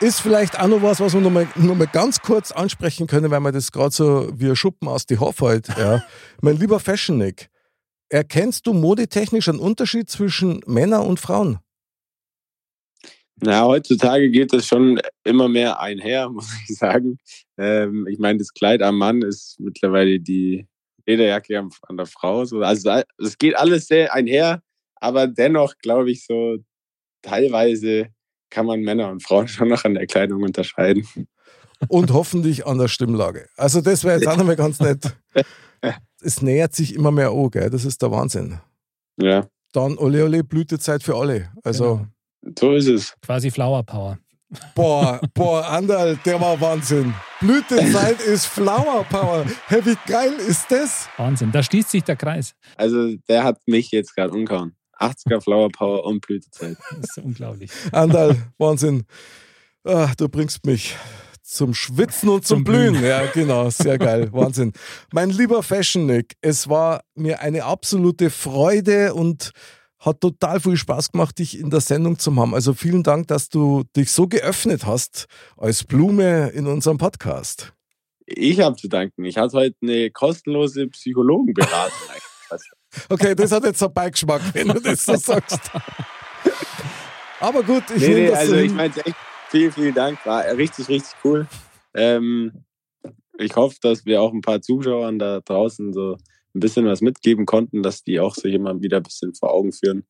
[0.00, 3.30] Ist vielleicht auch noch was, was wir noch mal, noch mal ganz kurz ansprechen können,
[3.30, 5.68] weil man das gerade so wie ein Schuppen aus die Hoff halt.
[5.78, 6.02] Ja.
[6.42, 7.48] mein lieber Fashion Nick,
[8.10, 11.60] erkennst du modetechnisch einen Unterschied zwischen Männern und Frauen?
[13.40, 17.18] Na, heutzutage geht das schon immer mehr einher, muss ich sagen.
[17.58, 20.66] Ähm, ich meine, das Kleid am Mann ist mittlerweile die
[21.06, 22.44] Lederjacke an der Frau.
[22.44, 22.60] So.
[22.60, 24.62] Also es geht alles sehr einher,
[24.96, 26.56] aber dennoch glaube ich so,
[27.22, 28.08] teilweise
[28.50, 31.06] kann man Männer und Frauen schon noch an der Kleidung unterscheiden.
[31.88, 33.48] und hoffentlich an der Stimmlage.
[33.56, 35.16] Also das wäre jetzt auch nochmal ganz nett.
[36.26, 37.68] Es nähert sich immer mehr an, gell?
[37.68, 38.58] das ist der Wahnsinn.
[39.20, 41.52] Ja, Dann Ole Ole Blütezeit für alle.
[41.62, 42.06] Also Genau.
[42.58, 43.14] So ist es.
[43.22, 44.18] Quasi Flower Power.
[44.74, 47.12] boah, boah, Andal, der war Wahnsinn.
[47.40, 49.44] Blütezeit ist Flower Power.
[49.66, 51.08] Hey, wie geil ist das?
[51.16, 51.50] Wahnsinn.
[51.52, 52.54] Da schließt sich der Kreis.
[52.76, 54.74] Also der hat mich jetzt gerade umgehauen.
[54.98, 56.76] 80er Flower Power und Blütezeit.
[57.00, 57.70] Das ist unglaublich.
[57.92, 59.04] Andal, Wahnsinn.
[59.84, 60.94] Ah, du bringst mich
[61.42, 62.92] zum Schwitzen und zum, Zum Blühen.
[62.94, 63.04] Blühen.
[63.04, 64.32] Ja, genau, sehr geil.
[64.32, 64.72] Wahnsinn.
[65.12, 69.50] Mein lieber Fashion Nick, es war mir eine absolute Freude und
[70.04, 72.54] hat total viel Spaß gemacht, dich in der Sendung zu haben.
[72.54, 75.26] Also vielen Dank, dass du dich so geöffnet hast
[75.56, 77.72] als Blume in unserem Podcast.
[78.26, 79.24] Ich habe zu danken.
[79.24, 82.08] Ich hatte heute eine kostenlose Psychologenberatung.
[83.08, 85.68] Okay, das hat jetzt einen Beigeschmack, wenn du das so sagst.
[87.40, 88.76] Aber gut, ich nee, nehme nee, das also so ich hin.
[88.76, 89.16] meine echt
[89.48, 90.24] vielen, vielen Dank.
[90.24, 91.48] War richtig, richtig cool.
[91.92, 92.64] Ähm,
[93.36, 96.16] ich hoffe, dass wir auch ein paar Zuschauern da draußen so
[96.54, 99.72] ein bisschen was mitgeben konnten, dass die auch sich immer wieder ein bisschen vor Augen
[99.72, 100.04] führen,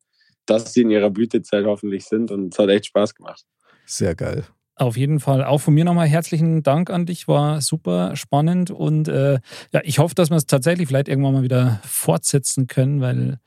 [0.46, 2.30] dass sie in ihrer Blütezeit hoffentlich sind.
[2.30, 3.44] Und es hat echt Spaß gemacht.
[3.86, 4.44] Sehr geil.
[4.76, 5.44] Auf jeden Fall.
[5.44, 7.28] Auch von mir nochmal herzlichen Dank an dich.
[7.28, 9.38] War super spannend und äh,
[9.72, 13.38] ja, ich hoffe, dass wir es tatsächlich vielleicht irgendwann mal wieder fortsetzen können, weil,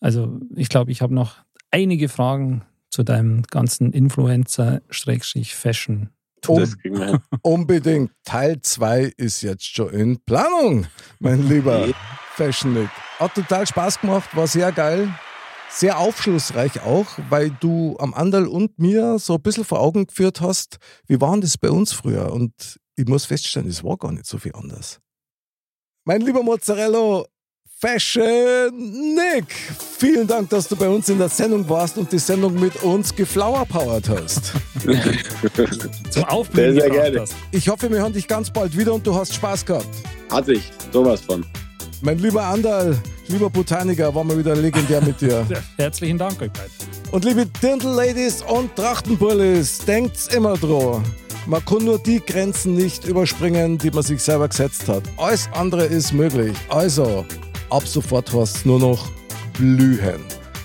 [0.00, 1.36] also ich glaube, ich habe noch
[1.70, 6.10] einige Fragen zu deinem ganzen Influencer-Fashion.
[6.46, 7.18] Das kriegen wir hin.
[7.42, 8.12] Unbedingt.
[8.24, 10.86] Teil 2 ist jetzt schon in Planung,
[11.18, 11.88] mein lieber
[12.34, 12.88] Fashion Nick.
[13.18, 15.08] Hat total Spaß gemacht, war sehr geil.
[15.70, 20.40] Sehr aufschlussreich auch, weil du am Andal und mir so ein bisschen vor Augen geführt
[20.40, 20.76] hast,
[21.08, 22.32] wie war denn das bei uns früher?
[22.32, 25.00] Und ich muss feststellen, es war gar nicht so viel anders.
[26.04, 27.24] Mein lieber Mozzarella,
[27.84, 28.72] Fashion
[29.14, 29.44] Nick,
[29.98, 33.14] vielen Dank, dass du bei uns in der Sendung warst und die Sendung mit uns
[33.14, 34.54] geflowerpowert hast.
[36.10, 37.20] Zum Aufblühen Sehr, sehr gerne.
[37.20, 37.34] hast.
[37.50, 39.86] Ich hoffe, wir hören dich ganz bald wieder und du hast Spaß gehabt.
[40.30, 41.44] Hatte ich sowas von.
[42.00, 42.96] Mein lieber Andal,
[43.28, 45.46] lieber Botaniker, war mal wieder legendär mit dir.
[45.50, 46.72] Ja, herzlichen Dank euch beiden.
[47.12, 51.04] Und liebe Dirndl-Ladies und Trachtenbullis, denkt's immer dran.
[51.46, 55.02] Man kann nur die Grenzen nicht überspringen, die man sich selber gesetzt hat.
[55.18, 56.56] Alles andere ist möglich.
[56.70, 57.26] Also,
[57.70, 59.08] ab sofort hast nur noch
[59.58, 60.24] blühen.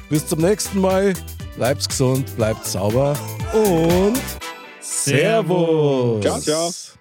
[0.09, 1.13] Bis zum nächsten Mal.
[1.55, 3.17] Bleibt's gesund, bleibt sauber
[3.53, 4.19] und
[4.79, 6.21] Servus.
[6.21, 6.98] Ciao, ciao.